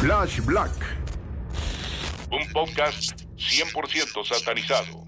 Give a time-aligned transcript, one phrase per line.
[0.00, 0.72] Flash Black.
[2.30, 5.06] Un podcast 100% satanizado.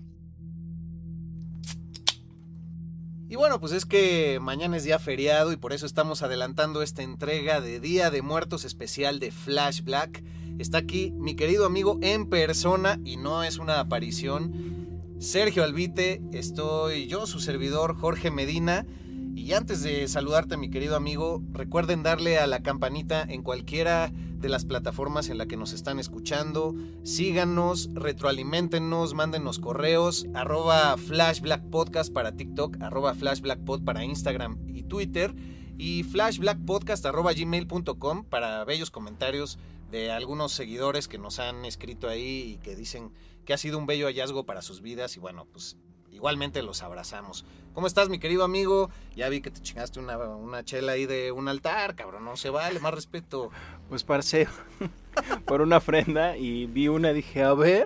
[3.29, 7.03] Y bueno, pues es que mañana es día feriado y por eso estamos adelantando esta
[7.03, 10.25] entrega de Día de Muertos especial de Flash Black.
[10.59, 14.97] Está aquí mi querido amigo en persona y no es una aparición.
[15.19, 18.87] Sergio Albite, estoy yo, su servidor Jorge Medina.
[19.35, 24.49] Y antes de saludarte, mi querido amigo, recuerden darle a la campanita en cualquiera de
[24.49, 26.75] las plataformas en la que nos están escuchando.
[27.03, 35.35] Síganos, retroalimentenos, mándenos correos, arroba flashblackpodcast para TikTok, arroba flashblackpod para Instagram y Twitter,
[35.77, 39.59] y flashblackpodcast arroba gmail.com para bellos comentarios
[39.91, 43.13] de algunos seguidores que nos han escrito ahí y que dicen
[43.45, 45.77] que ha sido un bello hallazgo para sus vidas y bueno, pues
[46.19, 47.45] igualmente los abrazamos.
[47.75, 48.91] ¿Cómo estás, mi querido amigo?
[49.15, 52.25] Ya vi que te chingaste una, una chela ahí de un altar, cabrón.
[52.25, 53.51] No se vale, más respeto.
[53.89, 54.49] Pues parce,
[55.47, 57.85] por una ofrenda y vi una dije, a ver,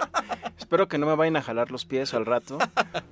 [0.59, 2.57] espero que no me vayan a jalar los pies al rato.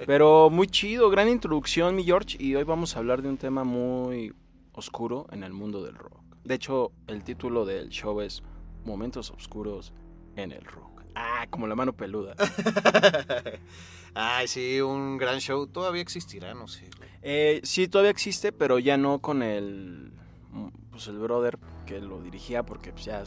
[0.06, 2.38] Pero muy chido, gran introducción, mi George.
[2.41, 4.32] Y hoy vamos a hablar de un tema muy
[4.72, 6.22] oscuro en el mundo del rock.
[6.44, 8.42] De hecho, el título del show es
[8.86, 9.92] Momentos Oscuros
[10.36, 10.89] en el Rock.
[11.15, 12.34] Ah, como la mano peluda.
[14.15, 15.66] Ay, sí, un gran show.
[15.66, 16.88] Todavía existirá, no sé.
[17.22, 20.12] Eh, sí, todavía existe, pero ya no con el,
[20.91, 23.25] pues el brother que lo dirigía porque pues, ya,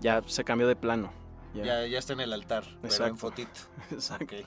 [0.00, 1.12] ya se cambió de plano.
[1.54, 3.60] Ya, ya, está en el altar, pero en fotito.
[3.90, 4.24] Exacto.
[4.24, 4.46] Okay.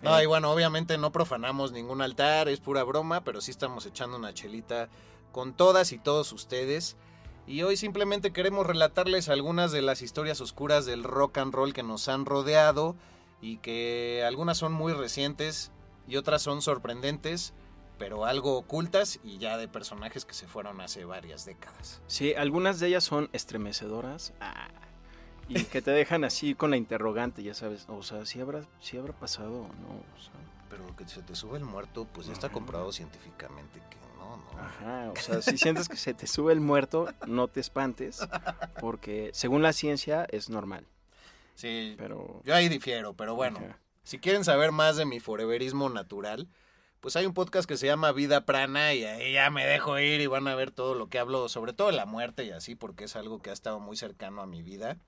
[0.00, 4.16] No, y bueno, obviamente no profanamos ningún altar, es pura broma, pero sí estamos echando
[4.16, 4.88] una chelita
[5.32, 6.96] con todas y todos ustedes.
[7.48, 11.82] Y hoy simplemente queremos relatarles algunas de las historias oscuras del rock and roll que
[11.82, 12.94] nos han rodeado
[13.40, 15.72] y que algunas son muy recientes
[16.06, 17.54] y otras son sorprendentes,
[17.98, 22.02] pero algo ocultas y ya de personajes que se fueron hace varias décadas.
[22.06, 24.68] Sí, algunas de ellas son estremecedoras ah,
[25.48, 28.98] y que te dejan así con la interrogante, ya sabes, o sea, si habrá, si
[28.98, 29.88] habrá pasado o no.
[29.88, 30.34] O sea.
[30.68, 33.96] Pero que se te sube el muerto, pues ya está comprobado científicamente que
[34.36, 34.60] no, no.
[34.60, 38.20] Ajá, o sea, si sientes que se te sube el muerto, no te espantes,
[38.80, 40.86] porque según la ciencia es normal.
[41.54, 42.40] Sí, pero...
[42.44, 43.60] yo ahí difiero, pero bueno,
[44.04, 46.48] si quieren saber más de mi foreverismo natural,
[47.00, 50.20] pues hay un podcast que se llama Vida Prana y ahí ya me dejo ir
[50.20, 52.74] y van a ver todo lo que hablo, sobre todo de la muerte y así,
[52.74, 54.98] porque es algo que ha estado muy cercano a mi vida.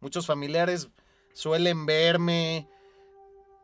[0.00, 0.88] Muchos familiares
[1.32, 2.68] suelen verme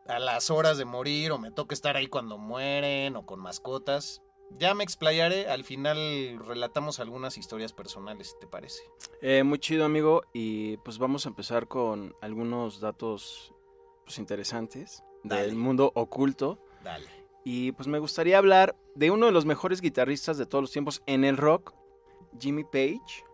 [0.07, 4.21] a las horas de morir o me toca estar ahí cuando mueren o con mascotas.
[4.51, 8.83] Ya me explayaré, al final relatamos algunas historias personales, ¿te parece?
[9.21, 13.53] Eh, muy chido amigo y pues vamos a empezar con algunos datos
[14.05, 16.59] pues, interesantes del mundo oculto.
[16.83, 17.07] Dale.
[17.43, 21.01] Y pues me gustaría hablar de uno de los mejores guitarristas de todos los tiempos
[21.05, 21.73] en el rock,
[22.39, 23.25] Jimmy Page,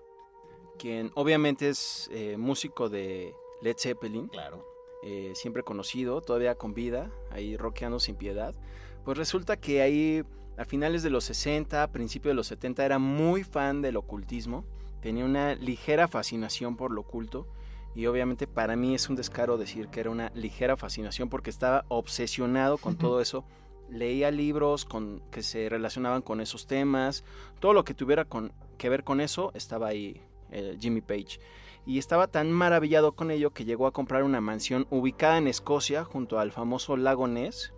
[0.78, 4.28] quien obviamente es eh, músico de Led Zeppelin.
[4.28, 4.66] Claro.
[5.04, 8.56] Eh, siempre conocido, todavía con vida, ahí rockeando sin piedad.
[9.04, 10.24] Pues resulta que ahí
[10.58, 14.66] a finales de los 60, principios de los 70 era muy fan del ocultismo,
[15.02, 17.48] tenía una ligera fascinación por lo oculto
[17.96, 21.86] y obviamente para mí es un descaro decir que era una ligera fascinación porque estaba
[21.90, 23.46] obsesionado con todo eso.
[23.90, 27.24] Leía libros con, que se relacionaban con esos temas,
[27.60, 31.40] todo lo que tuviera con, que ver con eso estaba ahí eh, Jimmy Page.
[31.86, 36.04] Y estaba tan maravillado con ello que llegó a comprar una mansión ubicada en Escocia
[36.06, 37.74] junto al famoso lago Ness,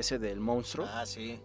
[0.00, 0.86] ese del monstruo.
[0.88, 1.40] Ah, sí.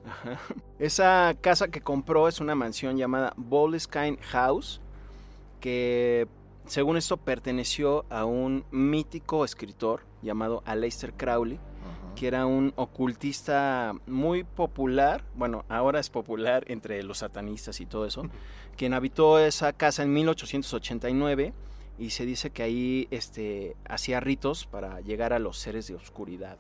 [0.80, 4.81] Esa casa que compró es una mansión llamada Boleskine House,
[5.60, 6.28] que
[6.66, 11.60] según esto perteneció a un mítico escritor llamado Aleister Crowley.
[12.16, 18.06] que era un ocultista muy popular, bueno, ahora es popular entre los satanistas y todo
[18.06, 18.24] eso,
[18.78, 21.54] quien habitó esa casa en 1889
[22.00, 26.57] y se dice que ahí este, hacía ritos para llegar a los seres de oscuridad.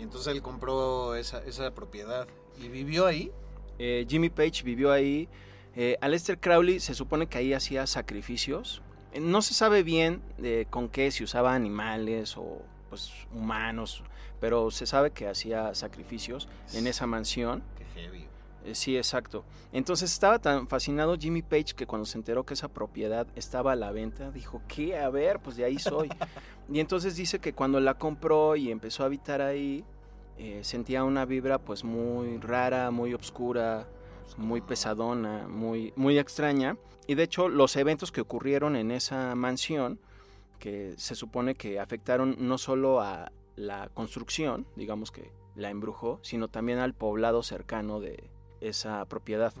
[0.00, 2.26] Y entonces él compró esa, esa propiedad
[2.58, 3.30] y vivió ahí.
[3.78, 5.28] Eh, Jimmy Page vivió ahí.
[5.76, 8.80] Eh, Aleister Crowley se supone que ahí hacía sacrificios.
[9.12, 14.02] Eh, no se sabe bien de con qué, si usaba animales o pues humanos,
[14.40, 17.62] pero se sabe que hacía sacrificios en esa mansión.
[17.76, 18.29] Qué heavy.
[18.64, 19.44] Eh, sí, exacto.
[19.72, 23.76] Entonces estaba tan fascinado Jimmy Page que cuando se enteró que esa propiedad estaba a
[23.76, 24.98] la venta, dijo, ¿qué?
[24.98, 26.10] A ver, pues de ahí soy.
[26.70, 29.84] y entonces dice que cuando la compró y empezó a habitar ahí,
[30.38, 33.86] eh, sentía una vibra pues muy rara, muy oscura,
[34.36, 36.76] muy pesadona, muy, muy extraña.
[37.06, 40.00] Y de hecho los eventos que ocurrieron en esa mansión,
[40.58, 46.48] que se supone que afectaron no solo a la construcción, digamos que la embrujó, sino
[46.48, 48.30] también al poblado cercano de
[48.60, 49.52] esa propiedad.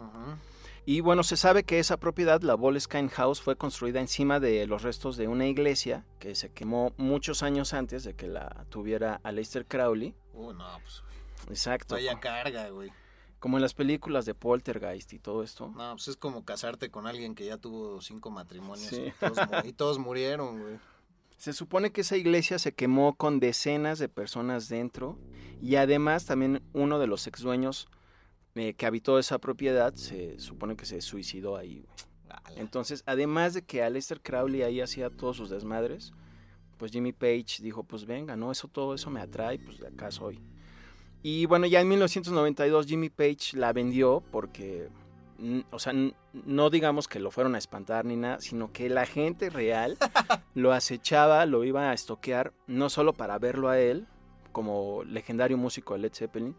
[0.86, 4.82] Y bueno, se sabe que esa propiedad, la Boleskine House, fue construida encima de los
[4.82, 9.66] restos de una iglesia que se quemó muchos años antes de que la tuviera Aleister
[9.66, 10.14] Crowley.
[10.32, 11.02] Uh, no, pues
[11.48, 11.94] Exacto.
[11.94, 12.90] vaya carga, güey.
[13.38, 15.68] Como en las películas de Poltergeist y todo esto.
[15.74, 19.04] No, pues es como casarte con alguien que ya tuvo cinco matrimonios Sí.
[19.06, 20.78] y, todos, y todos murieron, güey.
[21.38, 25.16] Se supone que esa iglesia se quemó con decenas de personas dentro
[25.62, 27.88] y además también uno de los ex dueños
[28.60, 31.82] eh, que habitó esa propiedad se supone que se suicidó ahí.
[32.56, 36.12] Entonces, además de que Aleister Crowley ahí hacía todos sus desmadres,
[36.76, 40.10] pues Jimmy Page dijo, pues venga, no, eso todo eso me atrae, pues de acá
[40.10, 40.40] soy.
[41.22, 44.90] Y bueno, ya en 1992 Jimmy Page la vendió porque,
[45.70, 45.94] o sea,
[46.32, 49.96] no digamos que lo fueron a espantar ni nada, sino que la gente real
[50.54, 54.06] lo acechaba, lo iba a estoquear, no solo para verlo a él,
[54.52, 56.56] como legendario músico de Led Zeppelin,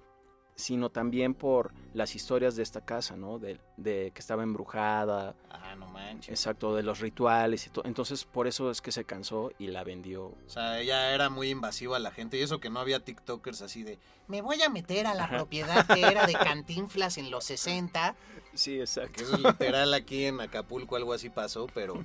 [0.62, 3.40] sino también por las historias de esta casa, ¿no?
[3.40, 6.30] De, de que estaba embrujada, Ah, no manches.
[6.30, 7.86] exacto, de los rituales y todo.
[7.86, 10.26] Entonces, por eso es que se cansó y la vendió.
[10.26, 13.62] O sea, ella era muy invasiva a la gente y eso que no había TikTokers
[13.62, 17.44] así de me voy a meter a la propiedad que era de Cantinflas en los
[17.46, 18.16] 60.
[18.54, 19.24] Sí, exacto.
[19.24, 22.04] eso es literal aquí en Acapulco, algo así pasó, pero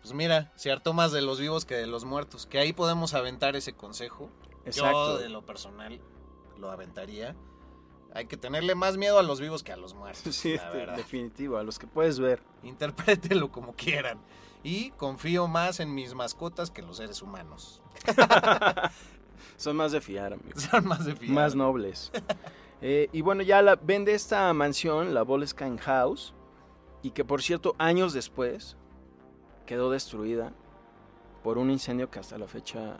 [0.00, 2.46] pues mira, se hartó más de los vivos que de los muertos.
[2.46, 4.30] Que ahí podemos aventar ese consejo.
[4.64, 5.16] Exacto.
[5.16, 6.00] Yo, de lo personal,
[6.58, 7.34] lo aventaría.
[8.14, 10.96] Hay que tenerle más miedo a los vivos que a los muertos, Sí, la verdad.
[10.96, 12.42] definitivo, a los que puedes ver.
[12.62, 14.18] Interprételo como quieran.
[14.62, 17.82] Y confío más en mis mascotas que los seres humanos.
[19.56, 20.58] Son más de fiar, amigo.
[20.58, 21.32] Son más de fiar.
[21.32, 22.12] Más nobles.
[22.80, 26.34] Eh, y bueno, ya la, vende esta mansión, la Boleskine House,
[27.02, 28.76] y que por cierto, años después
[29.66, 30.52] quedó destruida
[31.42, 32.98] por un incendio que hasta la fecha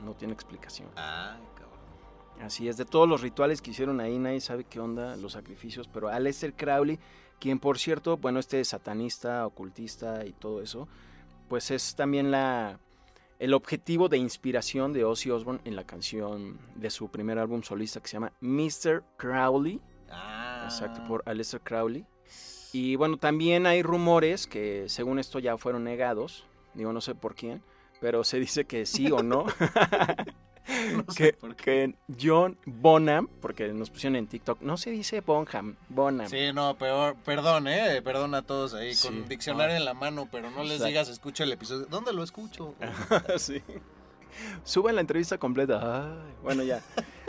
[0.00, 0.88] no tiene explicación.
[0.94, 1.53] Cabrón.
[2.40, 5.88] Así es, de todos los rituales que hicieron ahí, nadie sabe qué onda, los sacrificios,
[5.88, 6.98] pero Aleister Crowley,
[7.38, 10.88] quien por cierto, bueno, este es satanista, ocultista y todo eso,
[11.48, 12.80] pues es también la,
[13.38, 18.00] el objetivo de inspiración de Ozzy Osbourne en la canción de su primer álbum solista
[18.00, 19.02] que se llama Mr.
[19.16, 20.62] Crowley, Ah.
[20.66, 22.04] exacto, por Aleister Crowley.
[22.72, 26.44] Y bueno, también hay rumores que según esto ya fueron negados,
[26.74, 27.62] digo no sé por quién,
[28.00, 29.46] pero se dice que sí o no.
[31.06, 31.94] No sé que, por qué.
[32.08, 36.28] que John Bonham, porque nos pusieron en TikTok, no se dice Bonham, Bonham.
[36.28, 39.78] Sí, no, peor, perdón, eh, perdón a todos ahí Sí, con diccionario no.
[39.80, 40.86] en la mano, pero no les Exacto.
[40.88, 41.86] digas escucho el episodio.
[41.90, 42.74] ¿Dónde lo escucho?
[43.38, 43.62] sí.
[44.64, 45.80] Suben la entrevista completa.
[46.12, 46.82] Ay, bueno, ya.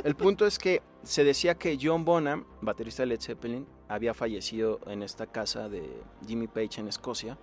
[0.04, 4.80] El punto es que se decía que John Bonham, baterista de Led Zeppelin, había fallecido
[4.88, 5.88] en esta casa de
[6.28, 7.38] Jimmy Page en Escocia.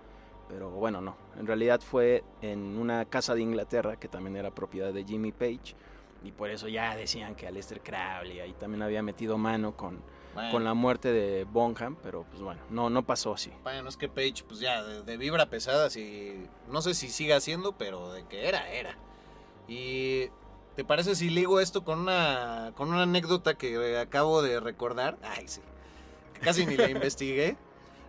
[0.49, 1.15] Pero bueno, no.
[1.39, 5.75] En realidad fue en una casa de Inglaterra que también era propiedad de Jimmy Page.
[6.23, 10.01] Y por eso ya decían que Aleister Crowley ahí también había metido mano con,
[10.33, 11.97] Bueno, con la muerte de Bonham.
[12.01, 13.51] Pero pues bueno, no, no pasó así.
[13.63, 17.39] bueno, es que Page, pues ya, de, de vibra pesada, sí, no sé si siga
[17.41, 18.97] siendo, pero de que era, era.
[19.67, 20.27] Y
[20.75, 25.17] ¿te parece si ligo esto con una, con una anécdota que acabo de recordar?
[25.23, 25.61] Ay, sí,
[26.41, 27.57] casi ni la investigué.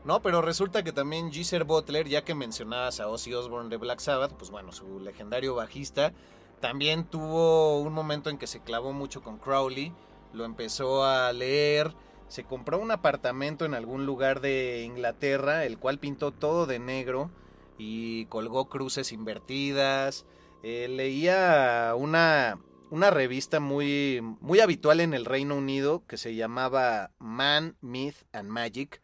[0.05, 4.01] No, pero resulta que también Geezer Butler, ya que mencionabas a Ozzy Osbourne de Black
[4.01, 6.13] Sabbath, pues bueno, su legendario bajista,
[6.61, 9.95] también tuvo un momento en que se clavó mucho con Crowley,
[10.35, 11.95] lo empezó a leer,
[12.29, 17.31] se compró un apartamento en algún lugar de Inglaterra, el cual pintó todo de negro
[17.79, 20.27] y colgó cruces invertidas.
[20.63, 22.59] Eh, leía una,
[22.91, 28.49] una revista muy, muy habitual en el Reino Unido que se llamaba Man, Myth and
[28.49, 29.01] Magic,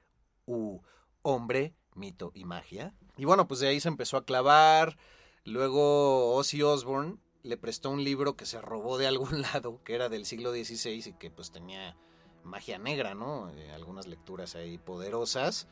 [0.51, 0.83] u
[1.23, 2.95] Hombre, Mito y Magia.
[3.17, 4.97] Y bueno, pues de ahí se empezó a clavar.
[5.45, 10.09] Luego Ozzy Osbourne le prestó un libro que se robó de algún lado, que era
[10.09, 11.97] del siglo XVI y que pues tenía
[12.43, 13.51] magia negra, ¿no?
[13.51, 15.69] Eh, algunas lecturas ahí poderosas.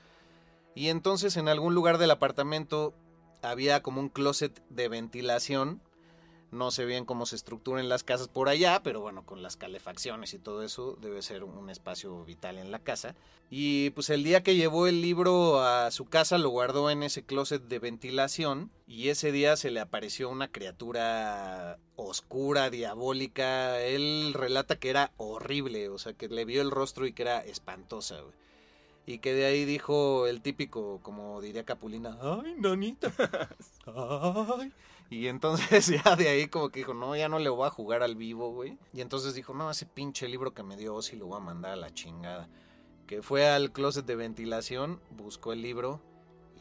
[0.75, 2.95] Y entonces en algún lugar del apartamento
[3.43, 5.83] había como un closet de ventilación
[6.51, 10.33] no sé bien cómo se estructuran las casas por allá, pero bueno, con las calefacciones
[10.33, 13.15] y todo eso debe ser un espacio vital en la casa.
[13.51, 17.23] Y pues el día que llevó el libro a su casa lo guardó en ese
[17.23, 23.81] closet de ventilación y ese día se le apareció una criatura oscura, diabólica.
[23.83, 27.41] Él relata que era horrible, o sea, que le vio el rostro y que era
[27.41, 28.21] espantosa,
[29.07, 33.13] Y que de ahí dijo el típico, como diría Capulina, ¡ay, nanita!
[33.87, 34.73] ¡ay!
[35.11, 38.03] Y entonces ya de ahí como que dijo, no, ya no le voy a jugar
[38.03, 38.79] al vivo, güey.
[38.93, 41.73] Y entonces dijo, no, ese pinche libro que me dio sí lo voy a mandar
[41.73, 42.49] a la chingada.
[43.07, 46.03] Que fue al closet de ventilación, buscó el libro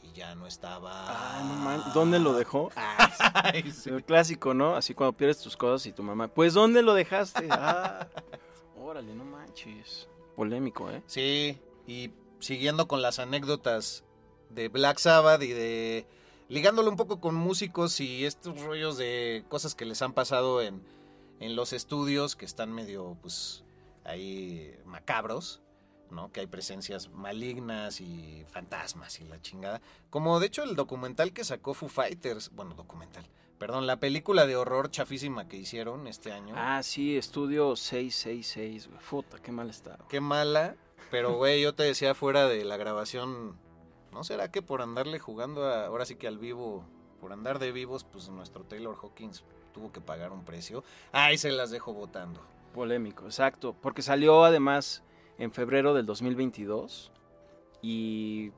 [0.02, 0.92] y ya no estaba.
[0.94, 1.84] Ah, no man...
[1.94, 2.72] ¿Dónde lo dejó?
[3.86, 4.76] El clásico, ¿no?
[4.76, 7.50] Así cuando pierdes tus cosas y tu mamá, pues ¿dónde lo dejaste?
[7.52, 8.08] Ah,
[8.80, 10.08] órale, no manches.
[10.38, 11.02] Polémico, ¿eh?
[11.08, 14.06] Sí, y siguiendo con las anécdotas
[14.50, 16.08] de Black Sabbath y de
[16.50, 20.82] ligándolo un poco con músicos y estos rollos de cosas que les han pasado en,
[21.40, 23.64] en los estudios que están medio, pues,
[24.04, 25.62] ahí macabros,
[26.10, 26.32] ¿no?
[26.32, 29.82] Que hay presencias malignas y fantasmas y la chingada.
[30.10, 33.28] Como de hecho el documental que sacó Foo Fighters, bueno, documental,
[33.58, 36.56] perdón, la película de horror chafísima que hicieron este año.
[36.58, 39.98] Ah, sí, Estudio 666, Puta, qué mal está.
[40.10, 40.76] Qué mala,
[41.12, 43.58] pero güey, yo te decía fuera de la grabación
[44.12, 46.84] ¿No será que por andarle jugando ahora sí que al vivo,
[47.20, 50.84] por andar de vivos, pues nuestro Taylor Hawkins tuvo que pagar un precio?
[51.12, 52.42] Ahí se las dejo votando.
[52.74, 55.04] Polémico, exacto, porque salió además
[55.38, 57.12] en febrero del 2022
[57.82, 58.52] y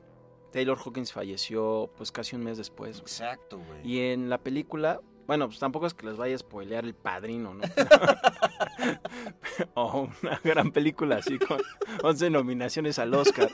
[0.52, 3.00] Taylor Hawkins falleció pues casi un mes después.
[3.00, 3.88] Exacto, güey.
[3.88, 7.54] Y en la película, bueno, pues tampoco es que les vaya a spoilear el padrino,
[7.54, 7.64] ¿no?
[9.76, 11.60] o una gran película así con
[12.04, 13.52] 11 nominaciones al Oscar.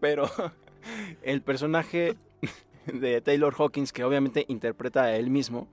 [0.00, 0.30] Pero
[1.26, 2.16] el personaje
[2.86, 5.68] de Taylor Hawkins, que obviamente interpreta a él mismo,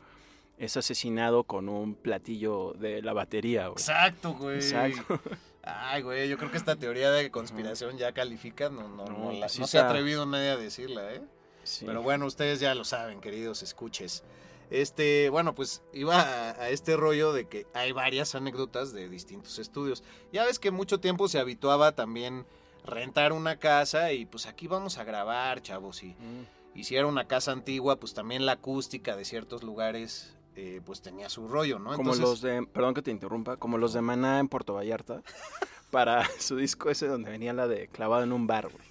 [0.58, 3.74] es asesinado con un platillo de la batería, güey.
[3.74, 4.56] Exacto, güey.
[4.56, 5.20] Exacto.
[5.62, 9.48] Ay, güey, yo creo que esta teoría de conspiración ya califica, no, no, no, no
[9.48, 11.22] se ha atrevido nadie a decirla, ¿eh?
[11.64, 11.86] Sí.
[11.86, 14.24] Pero bueno, ustedes ya lo saben, queridos escuches.
[14.70, 19.60] Este, bueno, pues iba a, a, este rollo de que hay varias anécdotas de distintos
[19.60, 20.04] estudios.
[20.34, 22.46] Ya ves que mucho tiempo se habituaba también
[22.86, 26.04] rentar una casa y pues aquí vamos a grabar, chavos.
[26.04, 26.76] Y, mm.
[26.76, 31.02] y si era una casa antigua, pues también la acústica de ciertos lugares eh, pues
[31.02, 31.96] tenía su rollo, ¿no?
[31.96, 35.24] Como los de, perdón que te interrumpa, como los de Maná en Puerto Vallarta,
[35.92, 38.86] para su disco ese donde venía la de clavado en un bar, güey.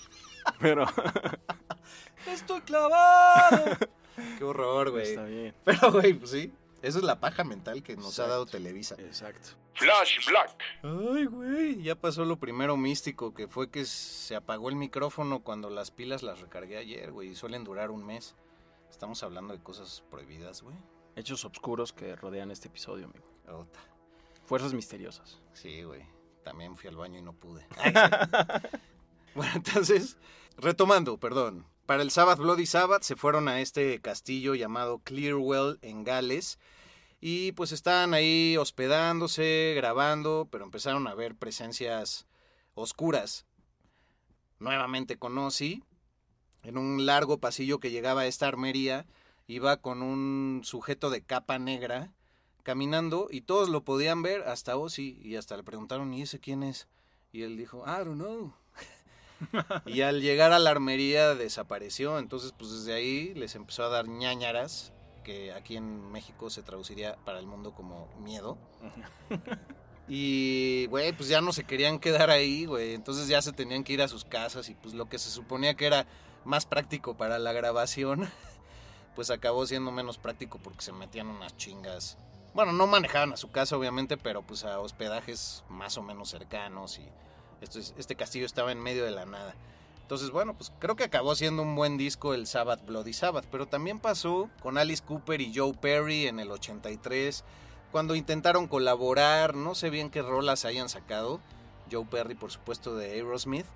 [0.60, 0.84] Pero...
[2.26, 3.64] Estoy clavado.
[4.36, 5.08] Qué horror, güey.
[5.08, 5.54] Está bien.
[5.64, 6.52] Pero, güey, pues sí.
[6.88, 8.94] Esa es la paja mental que nos ha dado Televisa.
[8.98, 9.50] Exacto.
[9.74, 10.58] Flash Black.
[10.82, 15.68] Ay, güey, ya pasó lo primero místico, que fue que se apagó el micrófono cuando
[15.68, 18.36] las pilas las recargué ayer, güey, y suelen durar un mes.
[18.88, 20.76] Estamos hablando de cosas prohibidas, güey.
[21.14, 23.26] Hechos oscuros que rodean este episodio, amigo.
[23.46, 23.80] Ota.
[24.46, 25.42] Fuerzas misteriosas.
[25.52, 26.06] Sí, güey.
[26.42, 27.66] También fui al baño y no pude.
[29.34, 30.16] bueno, entonces,
[30.56, 31.66] retomando, perdón.
[31.84, 36.58] Para el Sabbath Bloody Sabbath se fueron a este castillo llamado Clearwell en Gales
[37.20, 42.26] y pues estaban ahí hospedándose, grabando, pero empezaron a ver presencias
[42.74, 43.46] oscuras.
[44.58, 45.82] Nuevamente con Ozzy,
[46.62, 49.06] en un largo pasillo que llegaba a esta armería,
[49.46, 52.12] iba con un sujeto de capa negra
[52.62, 56.62] caminando y todos lo podían ver hasta Ozzy y hasta le preguntaron, ¿y ese quién
[56.62, 56.88] es?
[57.32, 58.54] Y él dijo, I don't know
[59.86, 62.18] y al llegar a la armería desapareció.
[62.18, 64.92] Entonces, pues desde ahí les empezó a dar ñañaras,
[65.28, 68.56] que aquí en México se traduciría para el mundo como miedo.
[70.10, 72.94] Y, güey, pues ya no se querían quedar ahí, güey.
[72.94, 75.74] Entonces ya se tenían que ir a sus casas y pues lo que se suponía
[75.74, 76.06] que era
[76.46, 78.26] más práctico para la grabación,
[79.14, 82.16] pues acabó siendo menos práctico porque se metían unas chingas.
[82.54, 86.98] Bueno, no manejaban a su casa, obviamente, pero pues a hospedajes más o menos cercanos
[86.98, 87.06] y
[87.60, 89.54] este, castillo estaba en medio de la nada.
[90.08, 93.66] Entonces, bueno, pues creo que acabó siendo un buen disco el Sabbath Bloody Sabbath, pero
[93.66, 97.44] también pasó con Alice Cooper y Joe Perry en el 83,
[97.92, 101.40] cuando intentaron colaborar, no sé bien qué rolas hayan sacado,
[101.92, 103.66] Joe Perry por supuesto de Aerosmith,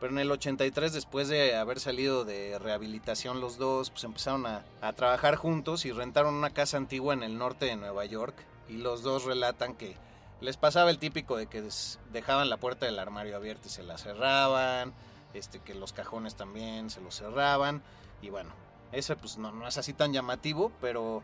[0.00, 4.64] pero en el 83 después de haber salido de rehabilitación los dos, pues empezaron a,
[4.80, 8.36] a trabajar juntos y rentaron una casa antigua en el norte de Nueva York
[8.70, 9.98] y los dos relatan que
[10.40, 11.62] les pasaba el típico de que
[12.10, 14.94] dejaban la puerta del armario abierta y se la cerraban,
[15.34, 17.82] este, que los cajones también se los cerraban,
[18.22, 18.52] y bueno,
[18.92, 21.22] ese pues no, no es así tan llamativo, pero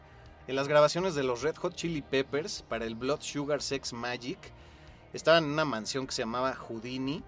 [0.50, 4.38] en las grabaciones de los Red Hot Chili Peppers para el Blood Sugar Sex Magic.
[5.12, 7.22] Estaban en una mansión que se llamaba Houdini.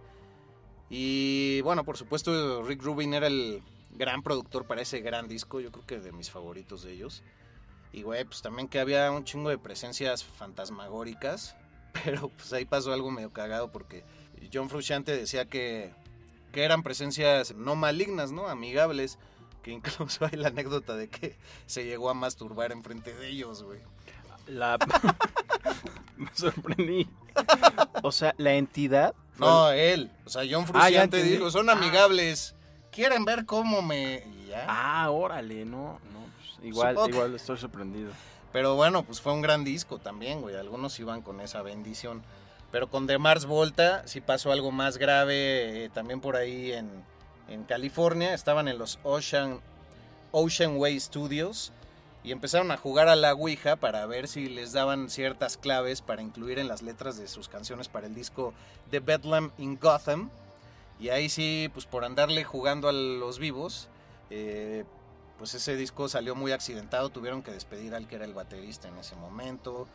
[0.91, 3.62] Y bueno, por supuesto, Rick Rubin era el
[3.93, 5.61] gran productor para ese gran disco.
[5.61, 7.23] Yo creo que de mis favoritos de ellos.
[7.93, 11.57] Y güey, pues también que había un chingo de presencias fantasmagóricas.
[12.05, 14.05] Pero pues ahí pasó algo medio cagado porque
[14.53, 15.95] John Frusciante decía que,
[16.52, 18.47] que eran presencias no malignas, ¿no?
[18.49, 19.18] Amigables.
[19.62, 23.80] Que incluso hay la anécdota de que se llegó a masturbar enfrente de ellos, güey.
[24.47, 24.76] La...
[26.16, 27.09] Me sorprendí.
[28.02, 29.14] O sea, la entidad...
[29.38, 30.11] No, él.
[30.25, 31.30] O sea, John Ah, Frusciante entendí.
[31.37, 32.54] dijo, son amigables.
[32.90, 34.23] ¿Quieren ver cómo me...?
[34.49, 34.66] ya.
[34.68, 36.21] Ah, órale, no, no.
[36.37, 38.12] pues, igual, Supongo igual estoy sorprendido.
[38.52, 40.56] Pero bueno, pues fue un gran disco también, güey.
[40.56, 42.23] Algunos iban con esa bendición.
[42.73, 46.91] Pero con The Mars Volta sí pasó algo más grave eh, también por ahí en,
[47.49, 48.35] en California.
[48.35, 49.61] Estaban en los Ocean,
[50.33, 51.73] Ocean Way Studios
[52.25, 56.23] y empezaron a jugar a la Ouija para ver si les daban ciertas claves para
[56.23, 58.55] incluir en las letras de sus canciones para el disco
[58.91, 60.31] The Bedlam in Gotham.
[61.00, 63.88] Y ahí sí, pues por andarle jugando a los vivos,
[64.31, 64.85] eh,
[65.37, 68.97] pues ese disco salió muy accidentado, tuvieron que despedir al que era el baterista en
[68.99, 69.88] ese momento.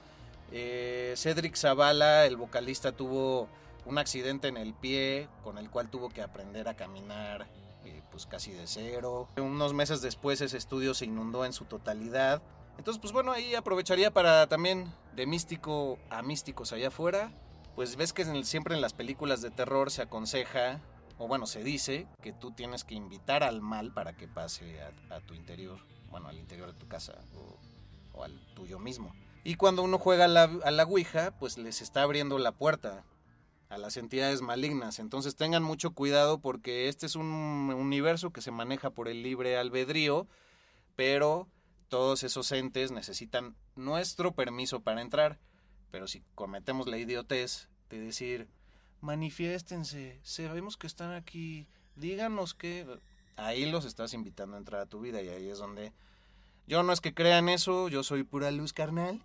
[0.51, 3.49] Eh, Cedric Zavala, el vocalista, tuvo
[3.85, 7.47] un accidente en el pie con el cual tuvo que aprender a caminar
[7.85, 9.29] eh, pues casi de cero.
[9.37, 12.41] Unos meses después ese estudio se inundó en su totalidad.
[12.77, 17.31] Entonces pues bueno, ahí aprovecharía para también de místico a místicos allá afuera.
[17.75, 20.81] Pues ves que siempre en las películas de terror se aconseja,
[21.19, 25.15] o bueno, se dice que tú tienes que invitar al mal para que pase a,
[25.15, 29.13] a tu interior, bueno, al interior de tu casa o, o al tuyo mismo.
[29.47, 33.05] Y cuando uno juega a la, a la Ouija, pues les está abriendo la puerta
[33.69, 34.99] a las entidades malignas.
[34.99, 37.27] Entonces tengan mucho cuidado porque este es un
[37.73, 40.27] universo que se maneja por el libre albedrío,
[40.97, 41.47] pero
[41.87, 45.39] todos esos entes necesitan nuestro permiso para entrar.
[45.91, 48.49] Pero si cometemos la idiotez de decir,
[48.99, 52.85] manifiéstense, sabemos que están aquí, díganos que...
[53.37, 55.93] Ahí los estás invitando a entrar a tu vida y ahí es donde...
[56.67, 59.23] Yo no es que crean eso, yo soy pura luz carnal,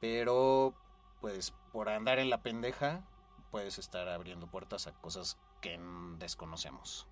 [0.00, 0.74] pero
[1.20, 3.04] pues por andar en la pendeja
[3.50, 5.78] puedes estar abriendo puertas a cosas que
[6.18, 7.06] desconocemos.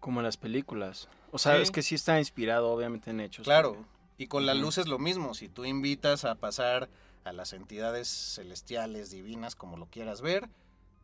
[0.00, 1.08] Como las películas.
[1.32, 1.62] O sea, Sí.
[1.62, 3.44] es que sí está inspirado, obviamente, en hechos.
[3.44, 3.84] Claro,
[4.18, 6.88] y con la luz es lo mismo, si tú invitas a pasar
[7.24, 10.48] a las entidades celestiales, divinas, como lo quieras ver,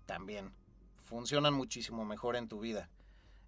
[0.07, 0.53] también
[1.05, 2.89] funcionan muchísimo mejor en tu vida.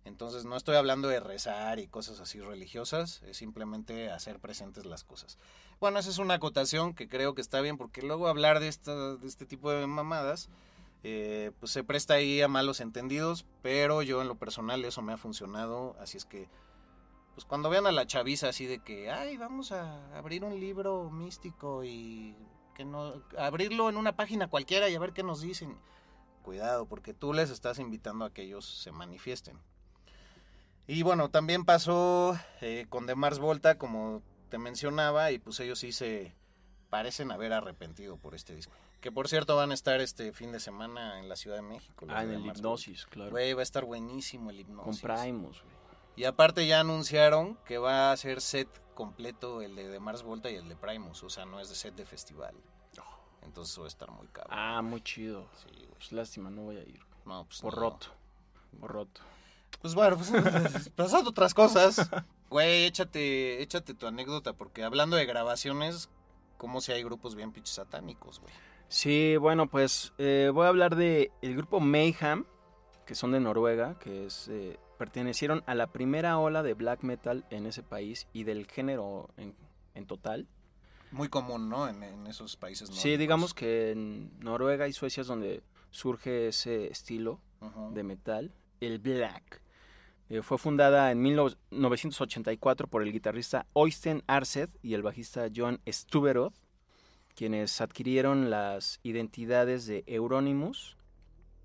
[0.04, 5.02] Entonces no estoy hablando de rezar y cosas así religiosas, es simplemente hacer presentes las
[5.02, 5.38] cosas.
[5.80, 9.16] Bueno, esa es una acotación que creo que está bien porque luego hablar de, esta,
[9.16, 10.50] de este tipo de mamadas
[11.06, 15.12] eh, pues se presta ahí a malos entendidos, pero yo en lo personal eso me
[15.12, 16.48] ha funcionado, así es que
[17.34, 21.10] pues cuando vean a la chaviza así de que, ay, vamos a abrir un libro
[21.10, 22.34] místico y
[22.74, 25.76] que no abrirlo en una página cualquiera y a ver qué nos dicen.
[26.42, 29.58] Cuidado, porque tú les estás invitando a que ellos se manifiesten.
[30.86, 35.78] Y bueno, también pasó eh, con The Mars Volta, como te mencionaba, y pues ellos
[35.78, 36.34] sí se
[36.90, 38.72] parecen haber arrepentido por este disco.
[39.00, 42.06] Que por cierto van a estar este fin de semana en la Ciudad de México.
[42.08, 43.10] Ah, en el Mars hipnosis, Volta.
[43.14, 43.30] claro.
[43.32, 45.02] Güey, va a estar buenísimo el Con hipnosis.
[45.02, 45.74] Primus, güey.
[46.16, 50.48] Y aparte ya anunciaron que va a ser set completo el de, de Mars Volta
[50.50, 52.54] y el de Primus, o sea, no es de set de festival.
[53.42, 54.56] Entonces va a estar muy cabrón.
[54.58, 55.46] Ah, muy chido.
[55.62, 55.88] Sí, güey.
[55.98, 56.98] Pues lástima, no voy a ir.
[57.26, 57.80] No, pues Por no.
[57.80, 58.06] roto.
[58.80, 59.20] Por roto.
[59.80, 62.10] Pues bueno, pues pasando otras cosas.
[62.50, 66.08] Güey, échate, échate tu anécdota, porque hablando de grabaciones,
[66.56, 68.52] como si hay grupos bien pinches satánicos, güey.
[68.88, 72.44] Sí, bueno, pues eh, voy a hablar de el grupo Mayhem,
[73.06, 77.44] que son de Noruega, que es eh, pertenecieron a la primera ola de black metal
[77.50, 79.54] en ese país y del género en,
[79.94, 80.46] en total.
[81.10, 81.88] Muy común, ¿no?
[81.88, 86.86] En, en esos países Sí, digamos que en Noruega y Suecia es donde surge ese
[86.86, 87.40] estilo
[87.92, 89.62] de metal, el black.
[90.30, 96.52] Eh, fue fundada en 1984 por el guitarrista Oystein Arset y el bajista John Stuberod,
[97.34, 100.96] quienes adquirieron las identidades de Euronymous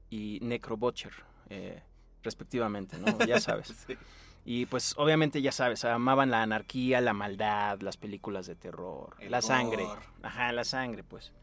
[0.09, 1.13] y Necrobutcher,
[1.49, 1.83] eh,
[2.23, 3.17] respectivamente, ¿no?
[3.25, 3.73] Ya sabes.
[3.87, 3.95] Sí.
[4.45, 9.31] Y pues obviamente ya sabes, amaban la anarquía, la maldad, las películas de terror, El
[9.31, 9.85] la sangre.
[10.23, 11.33] Ajá, la sangre, pues.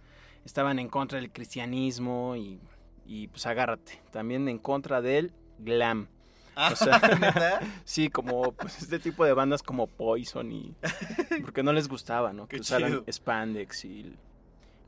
[0.45, 2.61] Estaban en contra del cristianismo y,
[3.05, 4.03] y pues agárrate.
[4.11, 6.09] También en contra del glam.
[6.57, 7.61] Ah, O sea, ¿neta?
[7.85, 10.75] Sí, como pues, este tipo de bandas como Poison y...
[11.43, 12.49] Porque no les gustaba, ¿no?
[12.49, 13.05] Qué Que usaran chido.
[13.13, 14.15] spandex y,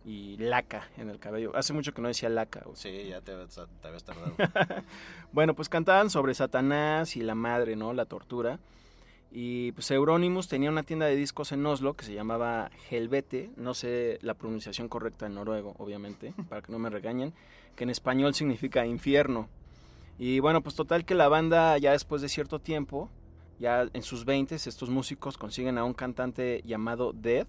[0.04, 1.54] y laca en el cabello.
[1.54, 2.62] Hace mucho que no decía laca.
[2.64, 2.76] güey.
[2.76, 4.35] Sí, ya te, te habías tardado.
[5.33, 7.92] Bueno, pues cantaban sobre Satanás y la madre, ¿no?
[7.92, 8.59] La tortura.
[9.31, 13.74] Y pues Euronymous tenía una tienda de discos en Oslo que se llamaba Helvete, no
[13.74, 17.35] sé la pronunciación correcta en noruego, obviamente, para que no me regañen,
[17.76, 19.50] que en español significa infierno.
[20.18, 23.09] Y bueno, pues total que la banda ya después de cierto tiempo,
[23.59, 27.48] ya en sus 20 estos músicos consiguen a un cantante llamado Death,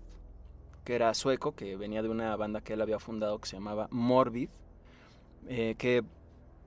[0.84, 3.88] que era sueco, que venía de una banda que él había fundado que se llamaba
[3.92, 4.50] Morbid,
[5.48, 6.04] eh, que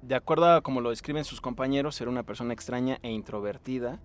[0.02, 4.00] de acuerdo a como lo describen sus compañeros, era una persona extraña e introvertida,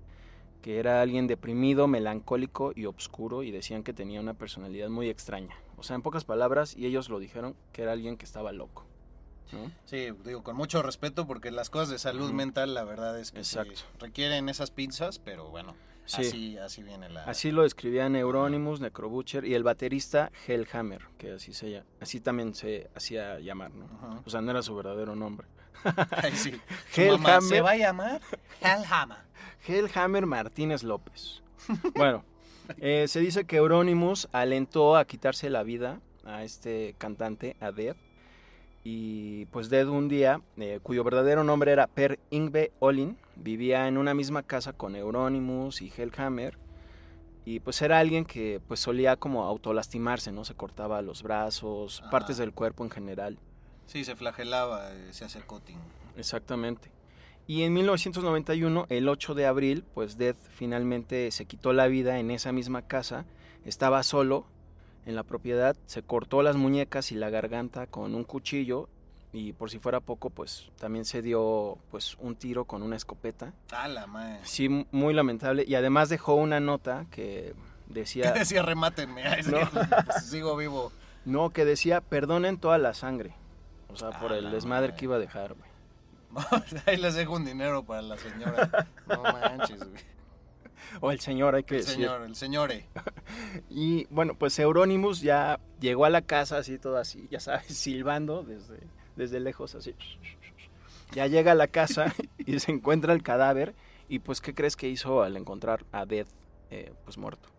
[0.62, 5.56] que era alguien deprimido, melancólico y oscuro y decían que tenía una personalidad muy extraña.
[5.78, 8.86] O sea, en pocas palabras, y ellos lo dijeron, que era alguien que estaba loco.
[9.52, 9.72] ¿No?
[9.86, 13.44] Sí, digo, con mucho respeto porque las cosas de salud mental, la verdad es que
[13.44, 13.58] sí
[14.00, 16.22] requieren esas pinzas, pero bueno, Sí.
[16.22, 17.26] así, así viene la...
[17.26, 22.90] Así lo describían Euronymous, Necrobutcher y el baterista Hellhammer, que así se así también se
[22.96, 24.22] hacía llamar, ¿no?
[24.26, 25.48] O sea, no era su verdadero nombre.
[26.12, 26.54] Ay, sí.
[26.96, 27.42] Hellhammer.
[27.44, 28.22] ¿Se va a llamar?
[28.62, 29.18] Hellhammer.
[29.68, 31.42] Hellhammer Martínez López.
[31.94, 32.24] Bueno,
[32.78, 37.98] eh, se dice que Euronymous alentó a quitarse la vida a este cantante, a Dead.
[38.90, 43.98] Y pues Dead un día, eh, cuyo verdadero nombre era Per Ingve Olin, vivía en
[43.98, 46.58] una misma casa con Euronymous y Hellhammer.
[47.44, 50.46] Y pues era alguien que pues solía como autolastimarse, ¿no?
[50.46, 52.12] Se cortaba los brazos, Ajá.
[52.12, 53.38] partes del cuerpo en general.
[53.88, 55.80] Sí, se flagelaba, eh, se hace cutting.
[56.16, 56.90] Exactamente.
[57.46, 62.32] Y en 1991, el 8 de abril, pues Death finalmente se quitó la vida en
[62.32, 63.26] esa misma casa.
[63.66, 64.46] Estaba solo
[65.08, 68.90] en la propiedad, se cortó las muñecas y la garganta con un cuchillo
[69.32, 73.54] y por si fuera poco, pues también se dio pues un tiro con una escopeta.
[73.72, 74.40] Ah, la madre.
[74.44, 77.56] Sí, muy lamentable y además dejó una nota que
[77.88, 78.64] decía ¿Qué decía?
[78.64, 79.24] Remátenme.
[79.44, 79.60] No.
[80.06, 80.92] pues, sigo vivo.
[81.24, 83.34] no, que decía perdonen toda la sangre.
[83.88, 85.00] O sea, por el desmadre madre.
[85.00, 86.44] que iba a dejar, güey.
[86.86, 88.88] Ahí les dejo un dinero para la señora.
[89.08, 90.17] No manches, güey.
[91.02, 91.96] O el señor, hay que El decir.
[91.96, 92.88] señor, el señore.
[93.70, 98.44] Y bueno, pues Euronymous ya llegó a la casa así, todo así, ya sabes, silbando
[98.44, 98.80] desde,
[99.16, 99.96] desde lejos, así.
[101.14, 103.76] Ya llega a la casa y se encuentra el cadáver.
[104.10, 106.30] Y pues, ¿qué crees que hizo al encontrar a Death,
[106.70, 107.50] eh, pues muerto?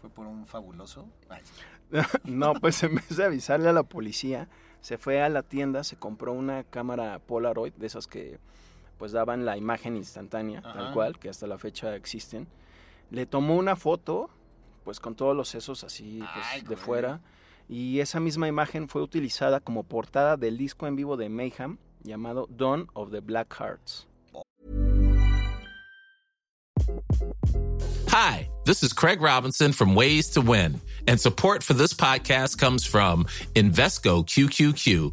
[0.00, 1.08] Fue por un fabuloso.
[1.28, 1.42] Ay,
[2.24, 4.48] no, pues en vez de avisarle a la policía,
[4.80, 8.38] se fue a la tienda, se compró una cámara Polaroid, de esas que
[8.98, 12.46] pues daban la imagen instantánea, tal cual, que hasta la fecha existen.
[13.10, 14.30] Le tomó una foto,
[14.84, 17.20] pues con todos los sesos así pues, Ay, de fuera.
[17.68, 22.48] Y esa misma imagen fue utilizada como portada del disco en vivo de Mayhem llamado
[22.50, 24.06] Dawn of the Black Hearts.
[28.08, 32.86] Hi, this is Craig Robinson from Ways to Win, and support for this podcast comes
[32.86, 35.12] from Invesco QQQ,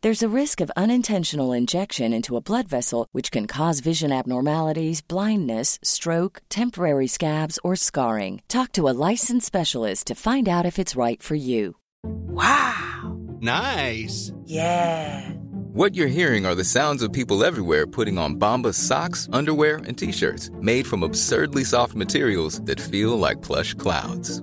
[0.00, 5.00] There's a risk of unintentional injection into a blood vessel, which can cause vision abnormalities,
[5.00, 8.40] blindness, stroke, temporary scabs, or scarring.
[8.46, 11.74] Talk to a licensed specialist to find out if it's right for you.
[12.04, 13.18] Wow!
[13.40, 14.30] Nice.
[14.44, 15.30] Yeah!
[15.72, 19.98] What you're hearing are the sounds of people everywhere putting on Bombas socks, underwear, and
[19.98, 24.42] t-shirts made from absurdly soft materials that feel like plush clouds.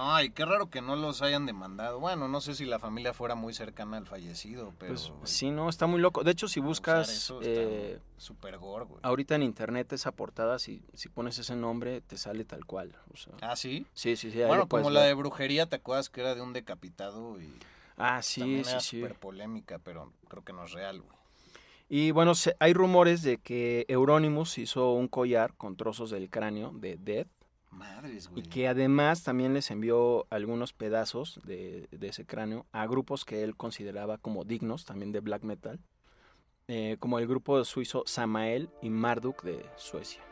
[0.00, 2.00] No, y qué raro que no los hayan demandado.
[2.00, 4.94] Bueno, no sé si la familia fuera muy cercana al fallecido, pero...
[4.94, 6.24] Pues sí, no, está muy loco.
[6.24, 9.00] De hecho, si buscas eh, super gore, güey.
[9.02, 12.96] ahorita en internet esa portada, si, si pones ese nombre, te sale tal cual.
[13.12, 13.84] o sea, ¿Ah, sí?
[13.92, 14.38] sí, sí, sí.
[14.42, 17.38] Bueno, como la de brujería, ¿te acuerdas que era de un decapitado?
[17.38, 17.52] Y
[17.98, 19.00] Ah, sí, también sí, era sí.
[19.02, 21.12] súper polémica, pero creo que no es real, güey.
[21.90, 26.70] Y bueno, se- hay rumores de que Euronymous hizo un collar con trozos del cráneo
[26.72, 27.26] de Dead
[27.70, 28.42] Madres, y güey.
[28.42, 33.56] que además también les envió algunos pedazos de, de ese cráneo a grupos que él
[33.56, 35.78] consideraba como dignos también de black metal,
[36.68, 40.22] eh, como el grupo suizo Samael y Marduk de Suecia.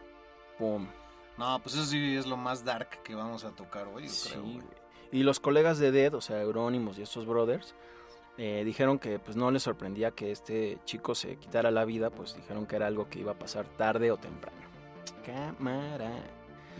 [0.59, 0.87] Pum.
[1.37, 4.42] No, pues eso sí es lo más dark que vamos a tocar hoy, Sí, creo,
[4.42, 4.62] güey.
[5.11, 7.74] Y los colegas de Dead, o sea, Euronymous y estos brothers,
[8.37, 12.37] eh, dijeron que pues no les sorprendía que este chico se quitara la vida, pues
[12.37, 14.59] dijeron que era algo que iba a pasar tarde o temprano.
[15.24, 16.12] Cámara.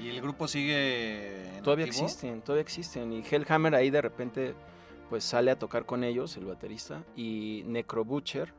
[0.01, 2.05] ¿Y el grupo sigue en Todavía activo?
[2.05, 3.13] existen, todavía existen.
[3.13, 4.55] Y Hellhammer ahí de repente
[5.09, 7.03] pues sale a tocar con ellos, el baterista.
[7.17, 8.53] Y Necro Butcher,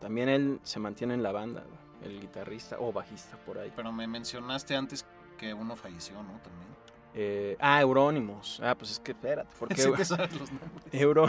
[0.00, 1.64] también él se mantiene en la banda,
[2.04, 3.72] el guitarrista o bajista por ahí.
[3.74, 5.06] Pero me mencionaste antes
[5.38, 6.38] que uno falleció, ¿no?
[6.42, 6.74] También.
[7.14, 8.60] Eh, ah, Euronymous.
[8.62, 10.84] Ah, pues es que espérate, porque Sí te sabes los nombres.
[10.92, 11.26] Euro...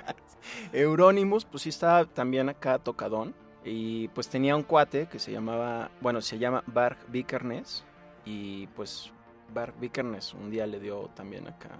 [0.72, 3.34] Euronymous, pues sí estaba también acá tocadón.
[3.64, 7.84] Y pues tenía un cuate que se llamaba, bueno, se llama Bark Vikernes.
[8.24, 9.10] Y pues
[9.52, 11.70] Bark Vikernes un día le dio también acá.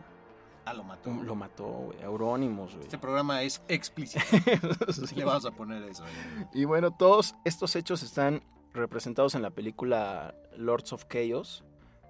[0.64, 1.10] Ah, lo mató.
[1.10, 2.00] un- lo mató, güey.
[2.02, 2.84] Euronymous, güey.
[2.84, 4.24] Este programa es explícito.
[4.92, 5.16] Sí.
[5.16, 6.04] Le vamos a poner eso.
[6.04, 6.12] ahí.
[6.54, 11.64] Y bueno, todos estos hechos están representados en la película Lords of Chaos,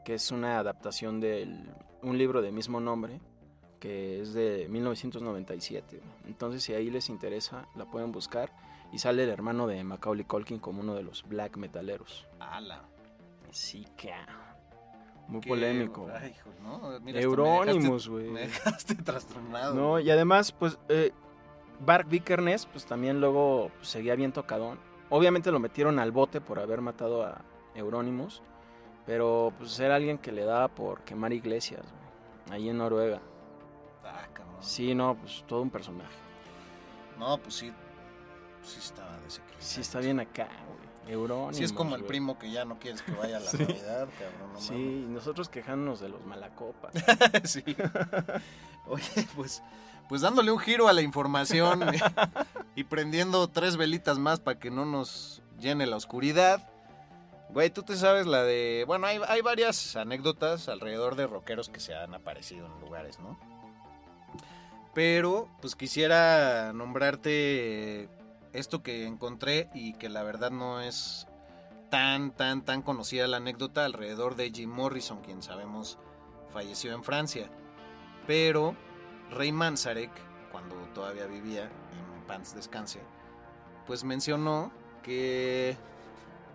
[0.05, 1.49] que es una adaptación de
[2.03, 3.21] un libro de mismo nombre,
[3.81, 6.01] que es de 1997.
[6.27, 8.53] Entonces, si ahí les interesa, la pueden buscar.
[8.92, 12.27] Y sale el hermano de Macaulay Culkin como uno de los black metaleros.
[12.38, 12.83] Ala.
[13.53, 14.12] Sí, que...
[15.29, 16.09] Muy Qué- polémico.
[16.12, 16.99] Ay, hijo, ¿no?
[17.01, 18.29] Mira, Euronymous, güey.
[18.29, 19.75] Me dejaste trastornado.
[19.75, 21.12] No, y además, pues, eh,
[21.81, 24.79] Bark Vikernes, pues también luego pues, seguía bien tocadón.
[25.11, 27.43] Obviamente lo metieron al bote por haber matado a
[27.75, 28.43] Euronymous,
[29.07, 33.21] pero pues era alguien que le daba por quemar iglesias, güey, ahí en Noruega.
[34.05, 34.57] Ah, cabrón.
[34.61, 36.15] Sí, no, pues todo un personaje.
[37.19, 37.73] No, pues sí.
[38.62, 39.62] Sí estaba desequilibrado.
[39.67, 40.82] Sí está bien acá, güey.
[41.09, 41.57] Euronymous.
[41.57, 42.09] Sí es como el güey.
[42.09, 43.59] primo que ya no quieres que vaya a la Sí.
[43.59, 44.53] Navidad, cabrón.
[44.55, 46.93] No Sí, y nosotros quejándonos de los malacopas.
[46.95, 47.51] mames.
[47.51, 47.65] sí.
[48.87, 49.62] Oye, pues,
[50.09, 51.81] pues dándole un giro a la información
[52.75, 56.69] y prendiendo tres velitas más para que no nos llene la oscuridad.
[57.51, 58.85] Güey, tú te sabes la de...
[58.87, 63.38] Bueno, hay, hay varias anécdotas alrededor de rockeros que se han aparecido en lugares, ¿no?
[64.95, 68.09] Pero, pues quisiera nombrarte
[68.53, 71.27] esto que encontré y que la verdad no es
[71.91, 75.99] tan, tan, tan conocida la anécdota alrededor de Jim Morrison, quien sabemos
[76.51, 77.51] falleció en Francia.
[78.27, 78.77] Pero
[79.31, 80.11] Rey Manzarek,
[80.51, 83.01] cuando todavía vivía en Pants Descanse,
[83.87, 85.77] pues mencionó que,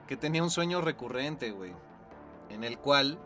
[0.07, 1.73] que tenía un sueño recurrente, güey,
[2.49, 3.19] en el cual,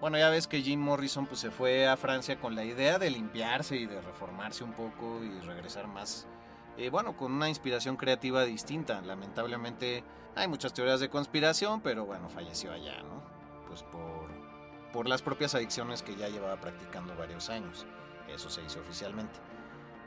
[0.00, 3.10] bueno, ya ves que Jim Morrison pues se fue a Francia con la idea de
[3.10, 6.26] limpiarse y de reformarse un poco y regresar más,
[6.76, 9.00] eh, bueno, con una inspiración creativa distinta.
[9.00, 13.22] Lamentablemente hay muchas teorías de conspiración, pero bueno, falleció allá, ¿no?
[13.66, 14.28] Pues por,
[14.92, 17.86] por las propias adicciones que ya llevaba practicando varios años.
[18.28, 19.38] Eso se hizo oficialmente.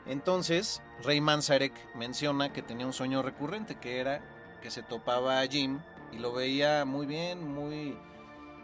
[0.06, 4.22] Entonces, Rey Manzarek menciona que tenía un sueño recurrente, que era
[4.62, 5.80] que se topaba a Jim
[6.12, 7.96] y lo veía muy bien, muy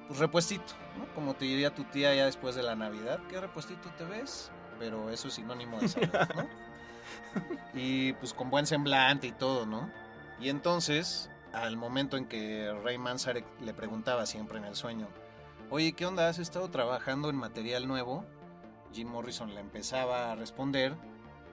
[0.07, 1.13] pues, repuestito, ¿no?
[1.15, 4.51] Como te diría tu tía ya después de la Navidad, ¿qué repuestito te ves?
[4.79, 6.49] Pero eso es sinónimo de salud, ¿no?
[7.75, 9.91] y pues con buen semblante y todo, ¿no?
[10.41, 15.09] Y entonces, al momento en que Rey Manzarek le preguntaba siempre en el sueño,
[15.71, 16.29] oye, ¿qué onda?
[16.29, 18.25] ¿Has estado trabajando en material nuevo?
[18.93, 20.95] Jim Morrison le empezaba a responder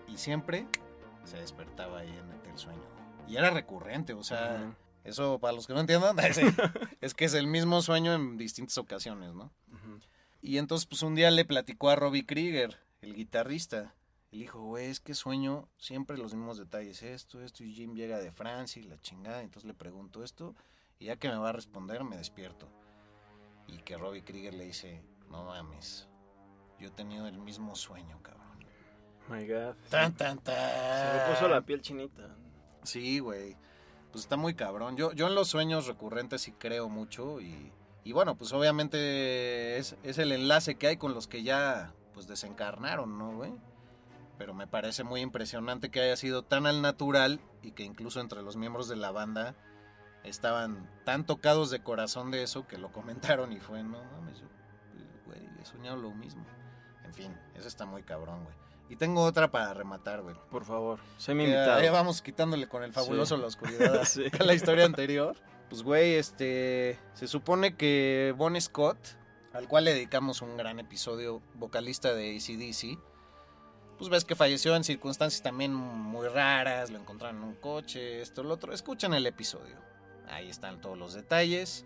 [0.07, 0.67] y siempre
[1.25, 2.83] se despertaba ahí en el sueño.
[3.27, 6.17] Y era recurrente, o sea, eso para los que no entiendan,
[7.01, 9.51] es que es el mismo sueño en distintas ocasiones, ¿no?
[10.41, 13.93] Y entonces, pues un día le platicó a Robbie Krieger, el guitarrista.
[14.34, 18.17] El dijo, güey, es que sueño siempre los mismos detalles, esto, esto, y Jim llega
[18.17, 19.43] de Francia y la chingada.
[19.43, 20.56] Entonces le pregunto esto,
[20.98, 22.67] y ya que me va a responder, me despierto.
[23.67, 26.08] Y que Robbie Krieger le dice, no mames,
[26.80, 28.58] yo he tenido el mismo sueño, cabrón.
[29.30, 29.76] My God.
[29.91, 30.56] Tan, tan, tan.
[30.56, 32.36] Se me puso la piel chinita.
[32.82, 33.56] Sí, güey.
[34.12, 34.98] Pues está muy cabrón.
[34.98, 37.72] Yo, yo en los sueños recurrentes sí creo mucho y,
[38.04, 42.26] y bueno, pues obviamente es, es el enlace que hay con los que ya pues
[42.26, 43.54] desencarnaron, ¿no, güey?
[44.43, 48.41] Pero me parece muy impresionante que haya sido tan al natural y que incluso entre
[48.41, 49.56] los miembros de la banda
[50.25, 54.47] estaban tan tocados de corazón de eso que lo comentaron y fue, no mames, yo,
[55.25, 56.43] güey, he soñado lo mismo.
[57.06, 58.53] En fin, eso está muy cabrón, güey.
[58.89, 60.36] Y tengo otra para rematar, güey.
[60.51, 61.75] Por favor, sé mi invitado.
[61.79, 63.41] ahí vamos quitándole con el fabuloso Sí.
[63.41, 64.25] la oscuridad Sí.
[64.38, 65.38] a la historia anterior.
[65.69, 66.99] Pues, güey, este.
[67.13, 68.97] Se supone que Bon Scott,
[69.53, 72.99] al cual le dedicamos un gran episodio, vocalista de ACDC,
[74.03, 78.43] pues ves que falleció en circunstancias también muy raras, lo encontraron en un coche, esto,
[78.43, 78.73] lo otro.
[78.73, 79.77] Escuchen el episodio.
[80.27, 81.85] Ahí están todos los detalles,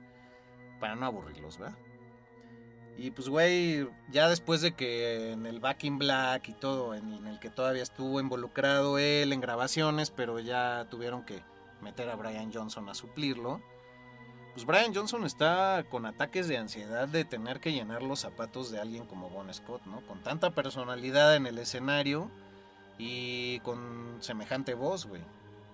[0.80, 1.78] para no aburrirlos, ¿verdad?
[2.98, 7.14] Y pues, güey, ya después de que en el Back in Black y todo, en,
[7.14, 11.44] en el que todavía estuvo involucrado él en grabaciones, pero ya tuvieron que
[11.82, 13.62] meter a Brian Johnson a suplirlo.
[14.58, 18.80] Pues Brian Johnson está con ataques de ansiedad de tener que llenar los zapatos de
[18.82, 20.02] alguien como Bon Scott, ¿no?
[20.08, 22.32] Con tanta personalidad en el escenario
[22.98, 25.22] y con semejante voz, güey.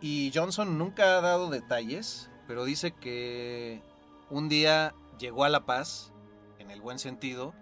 [0.02, 3.82] Y Johnson nunca ha dado detalles, pero dice que
[4.30, 6.12] un día llegó a La Paz,
[6.60, 7.54] en el buen sentido,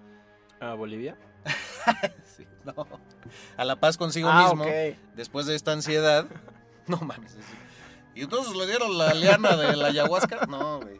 [0.60, 1.20] ¿A Bolivia?
[2.36, 2.88] Sí, no.
[3.58, 4.66] A la paz consigo Ah, mismo.
[5.16, 6.26] Después de esta ansiedad.
[6.88, 7.34] No mames.
[7.34, 7.40] sí.
[8.16, 10.46] Y entonces le dieron la liana de la ayahuasca.
[10.48, 11.00] No, güey.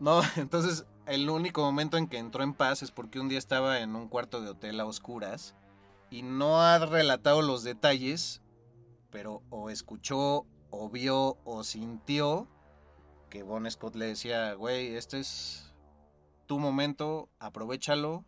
[0.00, 3.80] No, entonces el único momento en que entró en paz es porque un día estaba
[3.80, 5.54] en un cuarto de hotel a oscuras
[6.10, 8.42] y no ha relatado los detalles,
[9.10, 12.48] pero o escuchó, o vio, o sintió
[13.28, 15.72] que Bon Scott le decía, güey, este es
[16.46, 18.24] tu momento, aprovechalo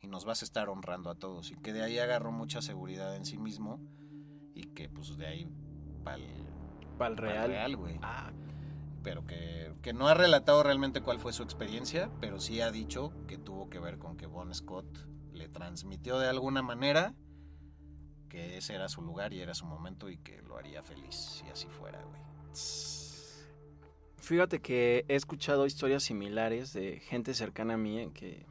[0.00, 1.52] y nos vas a estar honrando a todos.
[1.52, 3.80] Y que de ahí agarró mucha seguridad en sí mismo
[4.54, 5.48] y que pues de ahí
[6.04, 6.24] pa'l
[6.98, 7.98] Pal real, güey.
[8.02, 8.30] Ah,
[9.02, 13.12] Pero que, que no ha relatado realmente cuál fue su experiencia, pero sí ha dicho
[13.26, 14.86] que tuvo que ver con que Bon Scott
[15.32, 17.14] le transmitió de alguna manera
[18.28, 21.48] que ese era su lugar y era su momento y que lo haría feliz si
[21.48, 22.20] así fuera, güey.
[24.18, 28.46] Fíjate que he escuchado historias similares de gente cercana a mí en que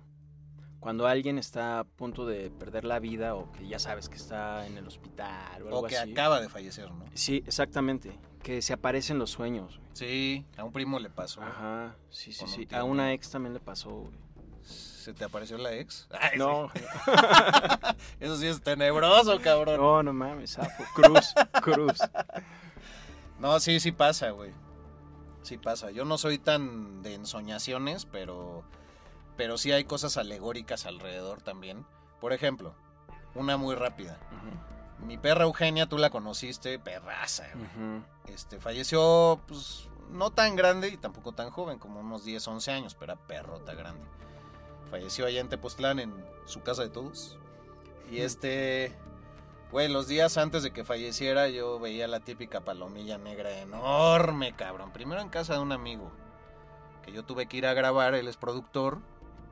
[0.80, 4.66] cuando alguien está a punto de perder la vida o que ya sabes que está
[4.66, 6.12] en el hospital o algo O que así.
[6.12, 7.06] acaba de fallecer, ¿no?
[7.14, 8.18] Sí, exactamente.
[8.44, 9.78] Que se aparecen los sueños.
[9.78, 9.90] güey.
[9.94, 11.42] Sí, a un primo le pasó.
[11.42, 12.68] Ajá, sí, sí, un sí.
[12.72, 14.14] A una ex también le pasó, güey.
[14.64, 16.08] ¿Se te apareció la ex?
[16.22, 16.82] Ay, No, sí.
[18.20, 19.78] Eso sí es tenebroso, cabrón.
[19.82, 20.84] no, no mames, zafo.
[20.96, 21.98] Cruz, cruz.
[23.40, 24.52] No, sí, sí pasa, güey.
[25.42, 25.92] Sí pasa.
[25.92, 28.64] Yo no soy tan de ensoñaciones, pero,
[29.40, 31.86] pero sí hay cosas alegóricas alrededor también.
[32.20, 32.74] Por ejemplo,
[33.36, 34.20] una muy rápida.
[34.98, 38.04] Mi perra Eugenia, tú la conociste, perraza, güey.
[38.36, 42.96] Este, falleció, pues, no tan grande y tampoco tan joven, como unos 10, 11 años,
[42.96, 44.06] pero era perrota grande.
[44.92, 47.38] Falleció allá en Tepoztlán, en su casa de todos.
[48.12, 48.94] Y este,
[49.72, 54.92] güey, los días antes de que falleciera, yo veía la típica palomilla negra enorme, cabrón.
[54.92, 56.12] Primero en casa de un amigo,
[57.06, 59.00] que yo tuve que ir a grabar, él es productor,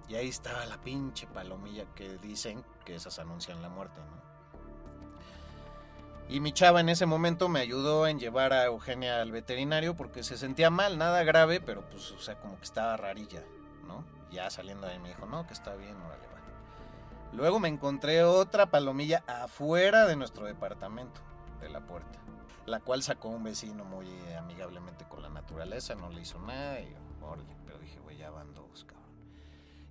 [0.08, 4.28] y ahí estaba la pinche palomilla que dicen que esas anuncian la muerte, ¿no?
[6.30, 10.24] Y mi chava en ese momento me ayudó en llevar a Eugenia al veterinario porque
[10.24, 13.44] se sentía mal, nada grave, pero pues, o sea, como que estaba rarilla,
[13.88, 14.04] ¿no?
[14.30, 16.38] Ya saliendo de ahí me dijo, no, que está bien, órale, va.
[17.32, 21.22] Luego me encontré otra palomilla afuera de nuestro departamento,
[21.62, 22.20] de la puerta,
[22.66, 26.94] la cual sacó un vecino muy amigablemente con la naturaleza, no le hizo nada, y
[27.22, 29.07] órale, pero dije, güey, ya van dos, cabrón.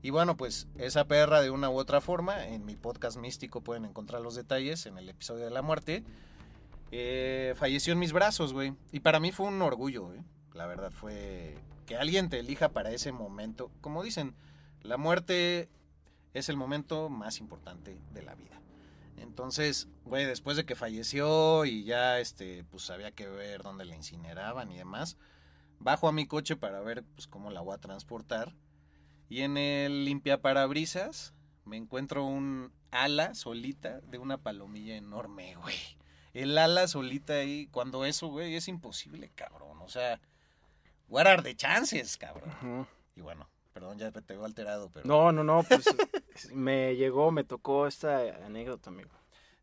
[0.06, 3.84] Y bueno, pues esa perra de una u otra forma, en mi podcast místico pueden
[3.84, 6.04] encontrar los detalles en el episodio de la muerte,
[6.92, 8.72] eh, falleció en mis brazos, güey.
[8.92, 10.20] Y para mí fue un orgullo, güey.
[10.54, 13.72] La verdad fue que alguien te elija para ese momento.
[13.80, 14.36] Como dicen,
[14.80, 15.68] la muerte
[16.34, 18.60] es el momento más importante de la vida.
[19.16, 23.96] Entonces, güey, después de que falleció y ya, este, pues había que ver dónde la
[23.96, 25.16] incineraban y demás,
[25.80, 28.54] bajo a mi coche para ver, pues, cómo la voy a transportar.
[29.28, 31.34] Y en el limpiaparabrisas
[31.64, 35.76] me encuentro un ala solita de una palomilla enorme, güey.
[36.32, 39.78] El ala solita ahí, cuando eso, güey, es imposible, cabrón.
[39.80, 40.20] O sea,
[41.08, 42.86] what are the chances, cabrón?
[43.16, 45.06] Y bueno, perdón, ya te veo alterado, pero...
[45.06, 45.84] No, no, no, pues
[46.54, 49.10] me llegó, me tocó esta anécdota, amigo.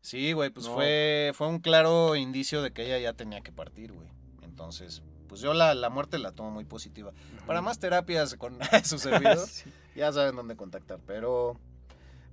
[0.00, 0.74] Sí, güey, pues No.
[0.74, 4.08] fue, fue un claro indicio de que ella ya tenía que partir, güey.
[4.42, 5.02] Entonces,
[5.34, 7.12] pues yo la, la muerte la tomo muy positiva.
[7.44, 9.72] Para más terapias con su servidor, Sí.
[9.96, 11.00] ya saben dónde contactar.
[11.08, 11.58] Pero,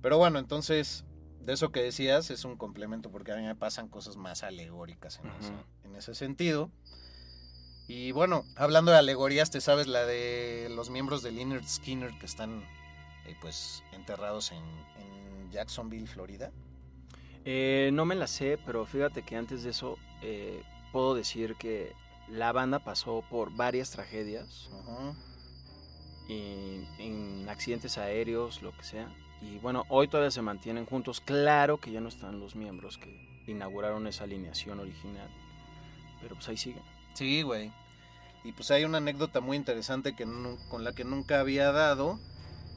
[0.00, 1.04] pero bueno, entonces,
[1.40, 5.18] de eso que decías es un complemento porque a mí me pasan cosas más alegóricas
[5.18, 5.52] en, ese,
[5.84, 6.70] en ese sentido.
[7.88, 12.26] Y bueno, hablando de alegorías, ¿te sabes la de los miembros del Leonard Skinner que
[12.26, 12.62] están
[13.26, 16.52] eh, pues enterrados en, en Jacksonville, Florida?
[17.44, 21.92] Eh, no me la sé, pero fíjate que antes de eso eh, puedo decir que
[22.28, 24.70] la banda pasó por varias tragedias,
[26.28, 29.08] en accidentes aéreos, lo que sea,
[29.42, 31.20] Y bueno, hoy todavía se mantienen juntos.
[31.20, 35.28] Claro que ya no están los miembros que inauguraron esa alineación original.
[36.20, 36.82] Pero pues ahí siguen.
[37.14, 37.72] Sí, güey.
[38.44, 40.24] Y pues hay una anécdota muy interesante que
[40.68, 42.20] con la que nunca había dado.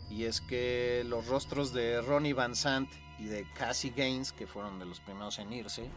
[0.10, 2.90] Y es que los rostros de Ronnie Van Sant
[3.20, 5.90] y de Cassie Gaines, que fueron de los primeros en irse,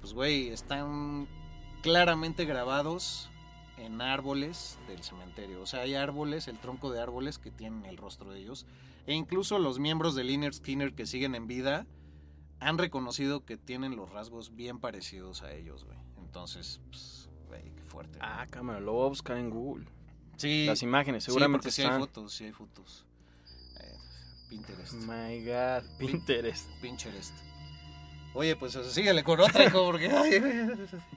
[0.00, 1.26] pues güey, están
[1.84, 3.28] claramente grabados
[3.76, 5.60] en árboles del cementerio.
[5.60, 8.64] O sea, hay árboles, el tronco de árboles que tienen el rostro de ellos.
[9.06, 11.86] E incluso los miembros de Liner Skinner que siguen en vida
[12.58, 15.98] han reconocido que tienen los rasgos bien parecidos a ellos, güey.
[16.16, 18.18] Entonces, pues, güey, qué fuerte.
[18.22, 19.84] Ah, cámara, lo voy a buscar en Google.
[20.36, 20.64] Sí.
[20.64, 21.96] Las imágenes, seguramente sí, están.
[21.96, 23.04] hay fotos, sí hay fotos.
[23.78, 23.94] Eh,
[24.48, 24.94] Pinterest.
[24.94, 26.66] My God, Pinterest.
[26.80, 27.34] Pinterest.
[28.34, 30.08] Oye, pues síguele con otra, hijo, porque...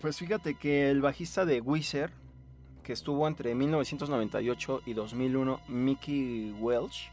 [0.01, 2.11] pues fíjate que el bajista de Weezer,
[2.84, 7.11] que estuvo entre 1998 y 2001, Mickey Welch,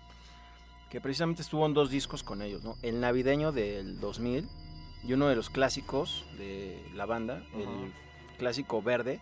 [0.91, 2.77] que precisamente estuvo en dos discos con ellos, ¿no?
[2.83, 4.49] El navideño del 2000
[5.05, 7.93] y uno de los clásicos de la banda, el
[8.39, 9.21] clásico verde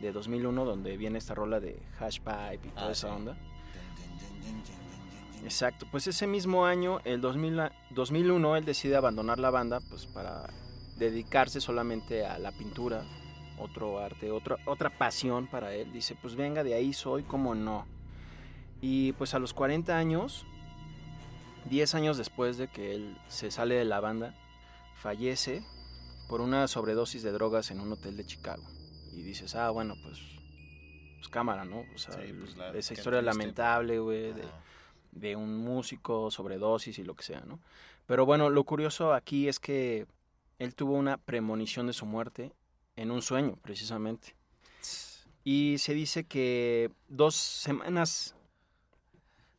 [0.00, 3.14] de 2001, donde viene esta rola de Hash Pipe y toda Ah, esa sí.
[3.14, 3.36] onda.
[5.44, 10.06] Exacto, pues ese mismo año, el 2000 a- 2001, él decide abandonar la banda pues
[10.06, 10.48] para
[10.96, 13.04] dedicarse solamente a la pintura,
[13.58, 15.92] otro arte, otra otra pasión para él.
[15.92, 17.86] Dice, pues venga, de ahí soy, como no.
[18.80, 20.46] Y pues a los 40 años,
[21.68, 24.34] 10 años después de que él se sale de la banda,
[24.96, 25.62] fallece
[26.28, 28.62] por una sobredosis de drogas en un hotel de Chicago.
[29.12, 30.18] Y dices, ah, bueno, pues,
[31.16, 31.84] pues cámara, ¿no?
[31.94, 33.38] O sea, Sí, pues, la- esa historia triste.
[33.38, 34.42] lamentable, güey, de.
[35.14, 37.60] De un músico, sobredosis y lo que sea, ¿no?
[38.06, 40.06] Pero bueno, lo curioso aquí es que
[40.58, 42.52] él tuvo una premonición de su muerte
[42.96, 44.34] en un sueño, precisamente.
[45.44, 48.34] Y se dice que dos semanas,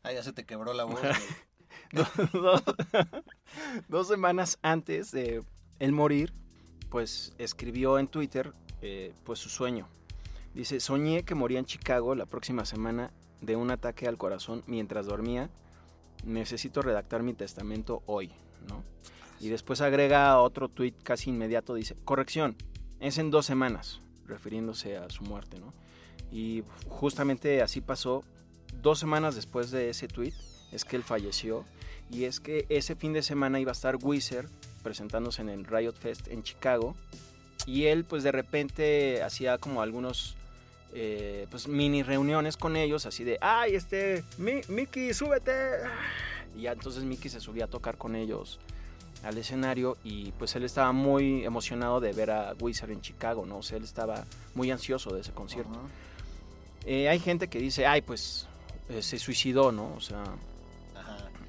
[0.03, 0.99] Ah, ya se te quebró la voz,
[1.91, 2.64] dos-
[3.88, 5.43] dos semanas antes de
[5.80, 6.34] él morir,
[6.89, 9.88] pues escribió en Twitter eh, pues su sueño.
[10.53, 13.12] Dice, soñé que moría en Chicago la próxima semana
[13.45, 15.49] de un ataque al corazón mientras dormía.
[16.23, 18.31] Necesito redactar mi testamento hoy,
[18.67, 18.83] ¿no?
[19.39, 22.55] Y después agrega otro tweet casi inmediato, dice, corrección,
[22.99, 25.73] es en dos semanas, refiriéndose a su muerte, ¿no?
[26.31, 28.23] Y justamente así pasó.
[28.81, 30.33] Dos semanas después de ese tweet
[30.71, 31.65] es que él falleció.
[32.09, 34.47] Y es que ese fin de semana iba a estar Weezer
[34.83, 36.95] presentándose en el Riot Fest en Chicago.
[37.65, 40.35] Y él pues de repente hacía como algunos
[40.97, 45.51] eh, pues mini reuniones con ellos, así de, ay, este, Mi- Mickey, súbete.
[46.57, 48.59] Y ya entonces Mickey se subía a tocar con ellos
[49.23, 53.57] al escenario y pues él estaba muy emocionado de ver a Weezer en Chicago, ¿no?
[53.57, 54.23] O sea, él estaba
[54.53, 55.77] muy ansioso de ese concierto.
[56.85, 58.47] Eh, hay gente que dice, ay, pues
[58.89, 59.93] eh, se suicidó, ¿no?
[59.95, 60.23] O sea.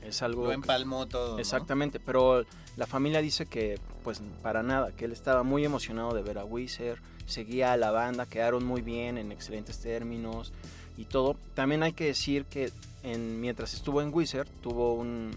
[0.07, 0.45] Es algo...
[0.45, 1.39] Lo empalmó todo, ¿no?
[1.39, 2.45] Exactamente, pero
[2.77, 6.45] la familia dice que pues para nada, que él estaba muy emocionado de ver a
[6.45, 10.53] Weezer, seguía a la banda, quedaron muy bien, en excelentes términos
[10.97, 11.37] y todo.
[11.55, 12.71] También hay que decir que
[13.03, 15.33] en, mientras estuvo en Weezer tuvo un,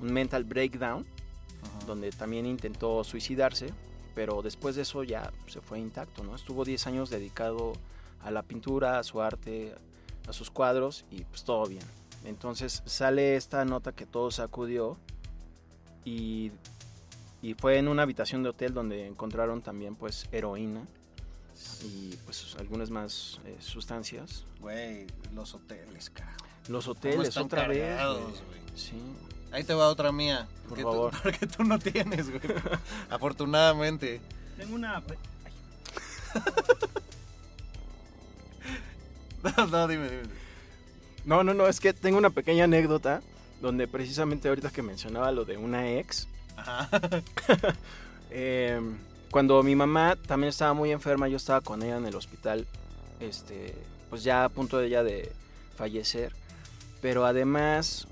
[0.00, 1.06] un mental breakdown,
[1.62, 1.86] Ajá.
[1.86, 3.72] donde también intentó suicidarse,
[4.14, 6.34] pero después de eso ya se fue intacto, ¿no?
[6.34, 7.72] Estuvo 10 años dedicado
[8.22, 9.74] a la pintura, a su arte,
[10.28, 11.84] a sus cuadros y pues todo bien.
[12.24, 14.96] Entonces sale esta nota que todo sacudió
[16.04, 16.52] y,
[17.42, 20.86] y fue en una habitación de hotel donde encontraron también pues heroína
[21.82, 24.44] y pues algunas más eh, sustancias.
[24.60, 26.46] Güey, los hoteles, carajo.
[26.68, 28.00] Los ¿Cómo hoteles otra vez.
[28.74, 28.94] Sí.
[29.52, 30.48] Ahí te va otra mía.
[30.68, 31.12] Por favor.
[31.16, 32.42] Tú, porque tú no tienes, güey.
[33.10, 34.20] Afortunadamente.
[34.56, 35.02] Tengo una
[39.42, 40.43] No, no, dime, dime.
[41.24, 43.22] No, no, no, es que tengo una pequeña anécdota
[43.60, 46.88] donde precisamente ahorita que mencionaba lo de una ex, Ajá.
[48.30, 48.80] eh,
[49.30, 52.66] cuando mi mamá también estaba muy enferma, yo estaba con ella en el hospital,
[53.20, 53.74] este,
[54.10, 55.32] pues ya a punto de ella de
[55.76, 56.32] fallecer,
[57.00, 58.06] pero además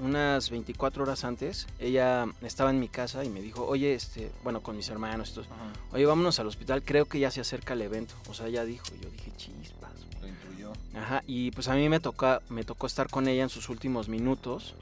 [0.00, 4.62] unas 24 horas antes, ella estaba en mi casa y me dijo, oye, este, bueno,
[4.62, 5.72] con mis hermanos, estos, Ajá.
[5.92, 8.86] oye, vámonos al hospital, creo que ya se acerca el evento, o sea, ella dijo,
[8.98, 10.72] y yo dije, chispas, Lo intuyó.
[10.94, 14.08] Ajá, y pues a mí me, toca, me tocó estar con ella en sus últimos
[14.08, 14.74] minutos.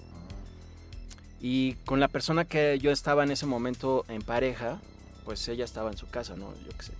[1.41, 4.81] Y con la persona que yo estaba en ese momento en pareja,
[5.25, 6.53] pues ella estaba en su casa, ¿no?
[6.65, 6.93] Yo qué sé.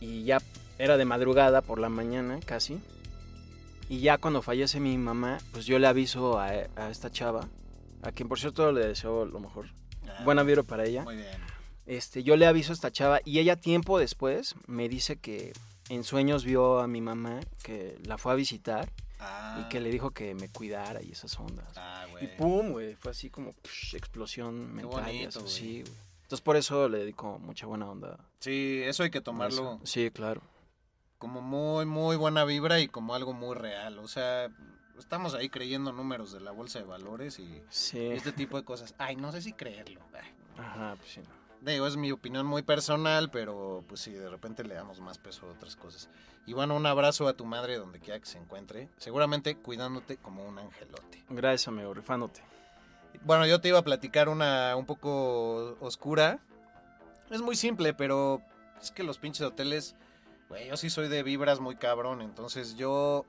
[0.00, 0.40] Y ya
[0.78, 2.78] era de madrugada por la mañana casi.
[3.88, 7.48] Y ya cuando fallece mi mamá, pues yo le aviso a, a esta chava,
[8.02, 9.66] a quien por cierto le deseo lo mejor.
[10.06, 11.04] Ah, Buena vibra para ella.
[11.04, 11.28] Muy bien.
[11.86, 15.54] Este, yo le aviso a esta chava y ella tiempo después me dice que
[15.88, 19.90] en sueños vio a mi mamá que la fue a visitar Ah, y que le
[19.90, 21.66] dijo que me cuidara y esas ondas.
[21.76, 22.24] Ah, güey.
[22.24, 25.12] y pum, güey, fue así como psh, explosión mental.
[25.12, 25.48] y güey.
[25.48, 25.92] sí, güey.
[26.22, 28.18] Entonces por eso le dedico mucha buena onda.
[28.38, 29.80] Sí, eso hay que tomarlo eso.
[29.82, 30.40] Sí, claro.
[31.18, 33.98] Como muy, muy buena vibra y como algo muy real.
[33.98, 34.50] O sea,
[34.98, 37.98] estamos ahí creyendo números de la bolsa de valores y Sí.
[38.06, 38.94] este tipo de cosas.
[38.98, 40.00] Ay, no sé si creerlo.
[40.14, 40.30] Ay.
[40.58, 41.20] Ajá, pues sí.
[41.60, 45.46] Digo, es mi opinión muy personal, pero pues sí, de repente le damos más peso
[45.46, 46.08] a otras cosas.
[46.46, 48.88] Y bueno, un abrazo a tu madre donde quiera que se encuentre.
[48.96, 51.24] Seguramente cuidándote como un angelote.
[51.28, 52.42] Gracias, amigo, rifándote.
[53.24, 56.38] Bueno, yo te iba a platicar una un poco oscura.
[57.30, 58.40] Es muy simple, pero
[58.80, 59.96] es que los pinches hoteles,
[60.48, 62.22] güey, yo sí soy de vibras muy cabrón.
[62.22, 63.24] Entonces yo,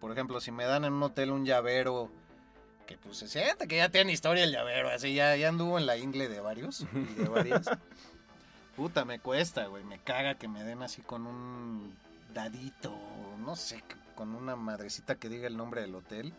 [0.00, 2.10] por ejemplo, si me dan en un hotel un llavero,
[2.86, 5.86] que pues se siente que ya tiene historia el llavero, así ya, ya anduvo en
[5.86, 7.70] la ingle de varios y de varias.
[8.76, 11.94] Puta, me cuesta, güey, me caga que me den así con un
[12.32, 12.96] dadito,
[13.38, 13.82] no sé,
[14.14, 16.32] con una madrecita que diga el nombre del hotel.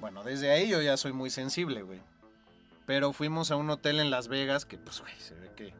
[0.00, 2.00] Bueno, desde ahí yo ya soy muy sensible, güey.
[2.86, 5.74] Pero fuimos a un hotel en Las Vegas que, pues, güey, se ve que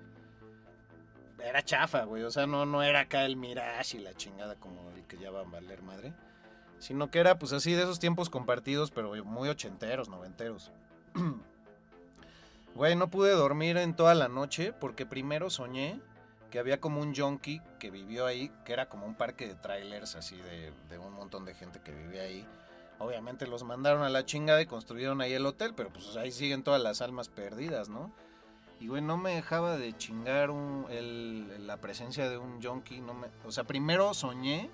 [1.42, 2.22] era chafa, güey.
[2.22, 5.30] O sea, no, no era acá el Mirage y la chingada como el que ya
[5.30, 6.12] va a valer madre.
[6.78, 10.72] Sino que era, pues, así de esos tiempos compartidos, pero muy ochenteros, noventeros.
[12.74, 16.00] Güey, no pude dormir en toda la noche porque primero soñé
[16.50, 20.14] que había como un junkie que vivió ahí, que era como un parque de trailers
[20.14, 22.46] así de, de un montón de gente que vivía ahí.
[23.00, 26.62] Obviamente los mandaron a la chingada y construyeron ahí el hotel, pero pues ahí siguen
[26.62, 28.12] todas las almas perdidas, ¿no?
[28.80, 33.00] Y güey, no me dejaba de chingar un- el- la presencia de un junkie.
[33.00, 34.70] No me, o sea, primero soñé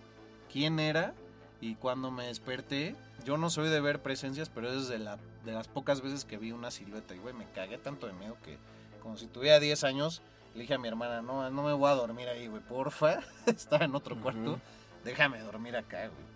[0.52, 1.14] quién era
[1.60, 2.94] y cuando me desperté,
[3.24, 6.36] yo no soy de ver presencias, pero es de, la, de las pocas veces que
[6.36, 7.14] vi una silueta.
[7.14, 8.58] Y güey, me cagué tanto de miedo que
[9.00, 10.20] como si tuviera 10 años,
[10.54, 13.20] le dije a mi hermana, no, no me voy a dormir ahí, güey, porfa.
[13.46, 14.60] Estaba en otro cuarto,
[15.04, 16.34] déjame dormir acá, güey.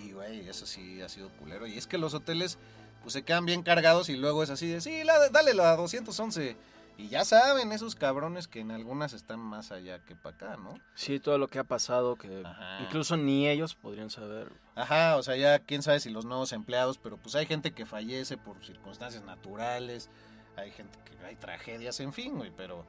[0.00, 1.66] Y, güey, eso sí ha sido culero.
[1.66, 2.56] Y es que los hoteles,
[3.02, 6.56] pues se quedan bien cargados y luego es así de, sí, la, dale la 211.
[6.98, 10.74] Y ya saben, esos cabrones que en algunas están más allá que para acá, ¿no?
[10.94, 12.80] Sí, todo lo que ha pasado, que Ajá.
[12.82, 14.52] incluso ni ellos podrían saber.
[14.74, 17.86] Ajá, o sea, ya quién sabe si los nuevos empleados, pero pues hay gente que
[17.86, 20.10] fallece por circunstancias naturales,
[20.56, 22.84] hay gente que hay tragedias, en fin, güey, pero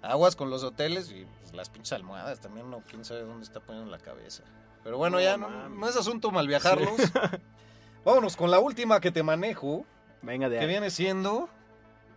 [0.00, 3.60] aguas con los hoteles y pues, las pinches almohadas también, no, quién sabe dónde está
[3.60, 4.44] poniendo la cabeza.
[4.84, 6.88] Pero bueno, No ya no es asunto mal viajarlos.
[8.04, 9.84] Vámonos con la última que te manejo,
[10.22, 10.68] Venga de que ahí.
[10.68, 11.48] viene siendo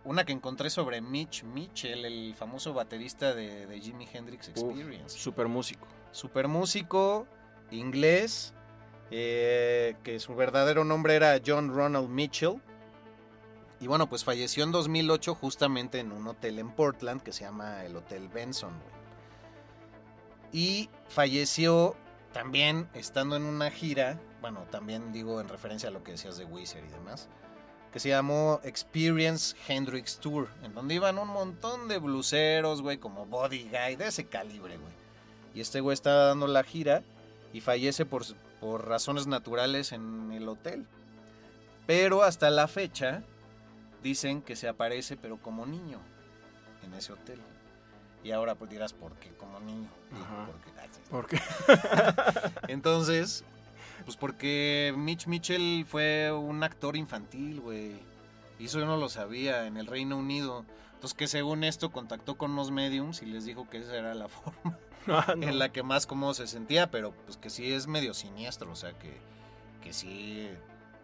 [0.04, 5.18] una que encontré sobre Mitch Mitchell, el famoso baterista de, de Jimi Hendrix Uf, Experience
[5.18, 5.86] super músico.
[6.12, 7.26] super músico
[7.70, 8.54] inglés,
[9.10, 12.60] eh, que su verdadero nombre era John Ronald Mitchell.
[13.80, 17.84] Y bueno, pues falleció en 2008 justamente en un hotel en Portland que se llama
[17.84, 18.72] el Hotel Benson.
[20.52, 21.96] Y falleció
[22.32, 26.44] también estando en una gira, bueno, también digo en referencia a lo que decías de
[26.44, 27.28] Wizard y demás,
[27.90, 33.24] que se llamó Experience Hendrix Tour, en donde iban un montón de bluseros, güey, como
[33.24, 34.92] Body Guy, de ese calibre, güey.
[35.54, 37.02] Y este güey estaba dando la gira
[37.54, 38.22] y fallece por,
[38.60, 40.86] por razones naturales en el hotel.
[41.86, 43.22] Pero hasta la fecha
[44.02, 46.00] dicen que se aparece pero como niño
[46.82, 47.40] en ese hotel.
[48.22, 49.88] Y ahora pues dirás, ¿por qué como niño?
[50.12, 50.48] Ajá.
[50.76, 51.00] Ah, sí.
[51.10, 51.40] ¿Por qué?
[52.68, 53.42] Entonces,
[54.04, 57.92] pues porque Mitch Mitchell fue un actor infantil, güey.
[58.58, 60.64] Y eso yo no lo sabía en el Reino Unido.
[60.94, 64.28] Entonces que según esto contactó con unos mediums y les dijo que esa era la
[64.28, 65.46] forma Ah, no.
[65.46, 68.76] en la que más cómodo se sentía, pero pues que sí es medio siniestro, o
[68.76, 69.12] sea que,
[69.82, 70.48] que sí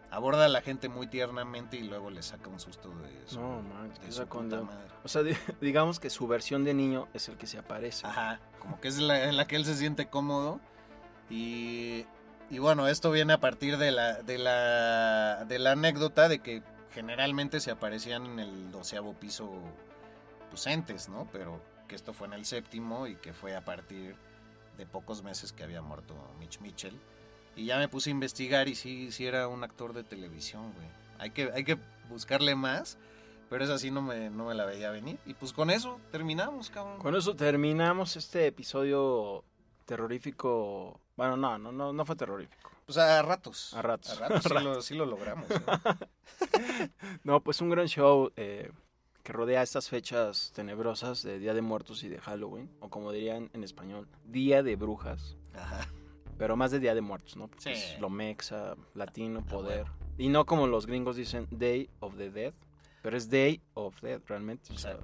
[0.09, 3.61] aborda a la gente muy tiernamente y luego le saca un susto de su, No,
[3.61, 4.89] man, de su puta madre.
[5.03, 8.07] O sea, di- digamos que su versión de niño es el que se aparece.
[8.07, 10.59] Ajá, como que es la, en la que él se siente cómodo.
[11.29, 12.05] Y,
[12.51, 16.61] y bueno, esto viene a partir de la, de, la, de la anécdota de que
[16.93, 19.49] generalmente se aparecían en el doceavo piso
[20.49, 21.27] pues entes, ¿no?
[21.31, 24.15] Pero que esto fue en el séptimo y que fue a partir
[24.77, 26.99] de pocos meses que había muerto Mitch Mitchell.
[27.55, 30.87] Y ya me puse a investigar y sí, sí era un actor de televisión, güey.
[31.19, 31.77] Hay que, hay que
[32.09, 32.97] buscarle más,
[33.49, 35.19] pero esa sí no me, no me la veía venir.
[35.25, 36.99] Y pues con eso terminamos, cabrón.
[36.99, 39.43] Con eso terminamos este episodio
[39.85, 41.00] terrorífico.
[41.17, 42.71] Bueno, no, no, no, no fue terrorífico.
[42.85, 43.73] Pues a ratos.
[43.73, 44.19] A ratos.
[44.21, 45.49] A ratos, sí, A Lo, sí lo logramos.
[45.49, 45.59] ¿eh?
[47.23, 48.71] No, pues un gran show eh,
[49.23, 53.49] que rodea estas fechas tenebrosas de Día de Muertos y de Halloween, o como dirían
[53.53, 55.87] en español, Día de Brujas, Ajá.
[56.37, 57.47] pero más de Día de Muertos, ¿no?
[57.47, 57.69] Porque Sí.
[57.93, 59.83] es lo mexa, latino, poder.
[59.83, 59.95] huevo.
[60.17, 62.53] Y no como los gringos dicen Day of the Dead,
[63.03, 64.73] pero es Day of Dead realmente.
[64.73, 64.97] o sea,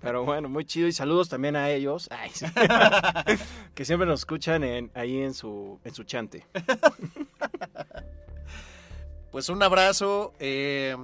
[0.00, 2.08] Pero bueno, muy chido y saludos también a ellos.
[2.10, 2.46] Ay, sí.
[3.74, 6.44] Que siempre nos escuchan en, ahí en su, en su chante.
[9.30, 10.32] Pues un abrazo.
[10.38, 10.96] eh,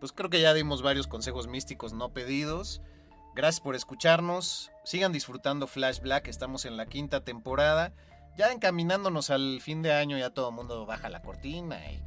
[0.00, 2.82] pues creo que ya dimos varios consejos místicos no pedidos.
[3.34, 4.70] Gracias por escucharnos.
[4.84, 6.28] Sigan disfrutando Flash Black.
[6.28, 7.92] Estamos en la quinta temporada.
[8.36, 11.78] Ya encaminándonos al fin de año, ya todo el mundo baja la cortina.
[11.90, 12.02] y-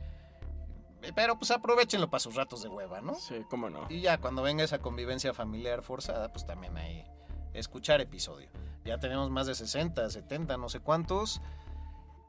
[1.16, 3.16] Pero pues aprovechenlo para sus ratos de hueva, ¿no?
[3.16, 3.86] Sí, cómo no.
[3.90, 7.06] Y ya cuando venga esa convivencia familiar forzada, pues también ahí
[7.54, 8.50] escuchar episodio.
[8.86, 11.42] Ya tenemos más de 60, 70, no sé cuántos.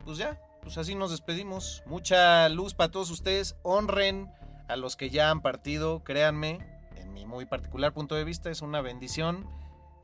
[0.05, 1.83] Pues ya, pues así nos despedimos.
[1.87, 3.57] Mucha luz para todos ustedes.
[3.63, 4.33] Honren
[4.69, 6.59] a los que ya han partido, créanme,
[6.97, 9.47] en mi muy particular punto de vista es una bendición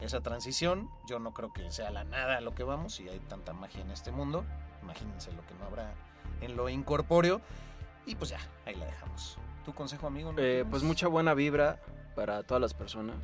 [0.01, 0.91] esa transición.
[1.07, 3.81] Yo no creo que sea la nada a lo que vamos y hay tanta magia
[3.83, 4.45] en este mundo.
[4.83, 5.95] Imagínense lo que no habrá
[6.41, 7.41] en lo incorpóreo.
[8.07, 9.38] Y pues ya, ahí la dejamos.
[9.64, 10.32] ¿Tu consejo, amigo?
[10.32, 11.80] ¿No Eh, pues mucha buena vibra
[12.14, 13.16] para todas las personas.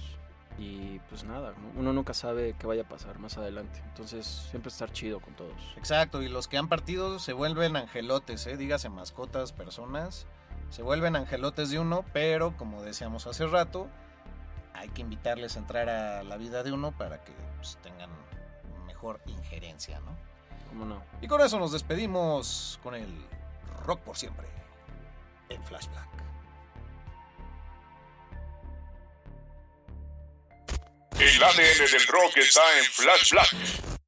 [0.59, 1.81] Y pues nada, ¿no?
[1.81, 3.83] uno nunca sabe qué vaya a pasar más adelante.
[3.89, 5.55] Entonces, siempre estar chido con todos.
[5.77, 8.57] Exacto, y los que han partido se vuelven angelotes, ¿eh?
[8.59, 10.27] dígase mascotas, personas,
[10.69, 13.89] se vuelven angelotes de uno, pero como decíamos hace rato,
[14.75, 18.11] hay que invitarles a entrar a la vida de uno para que pues, tengan
[18.87, 20.15] mejor injerencia, ¿no?
[20.69, 21.03] ¿Cómo no?
[21.23, 23.09] Y con eso nos despedimos con el
[23.87, 24.60] rock por siempre
[25.51, 26.09] en Flash Black.
[31.19, 34.00] El ADN del rock está en Flash Black.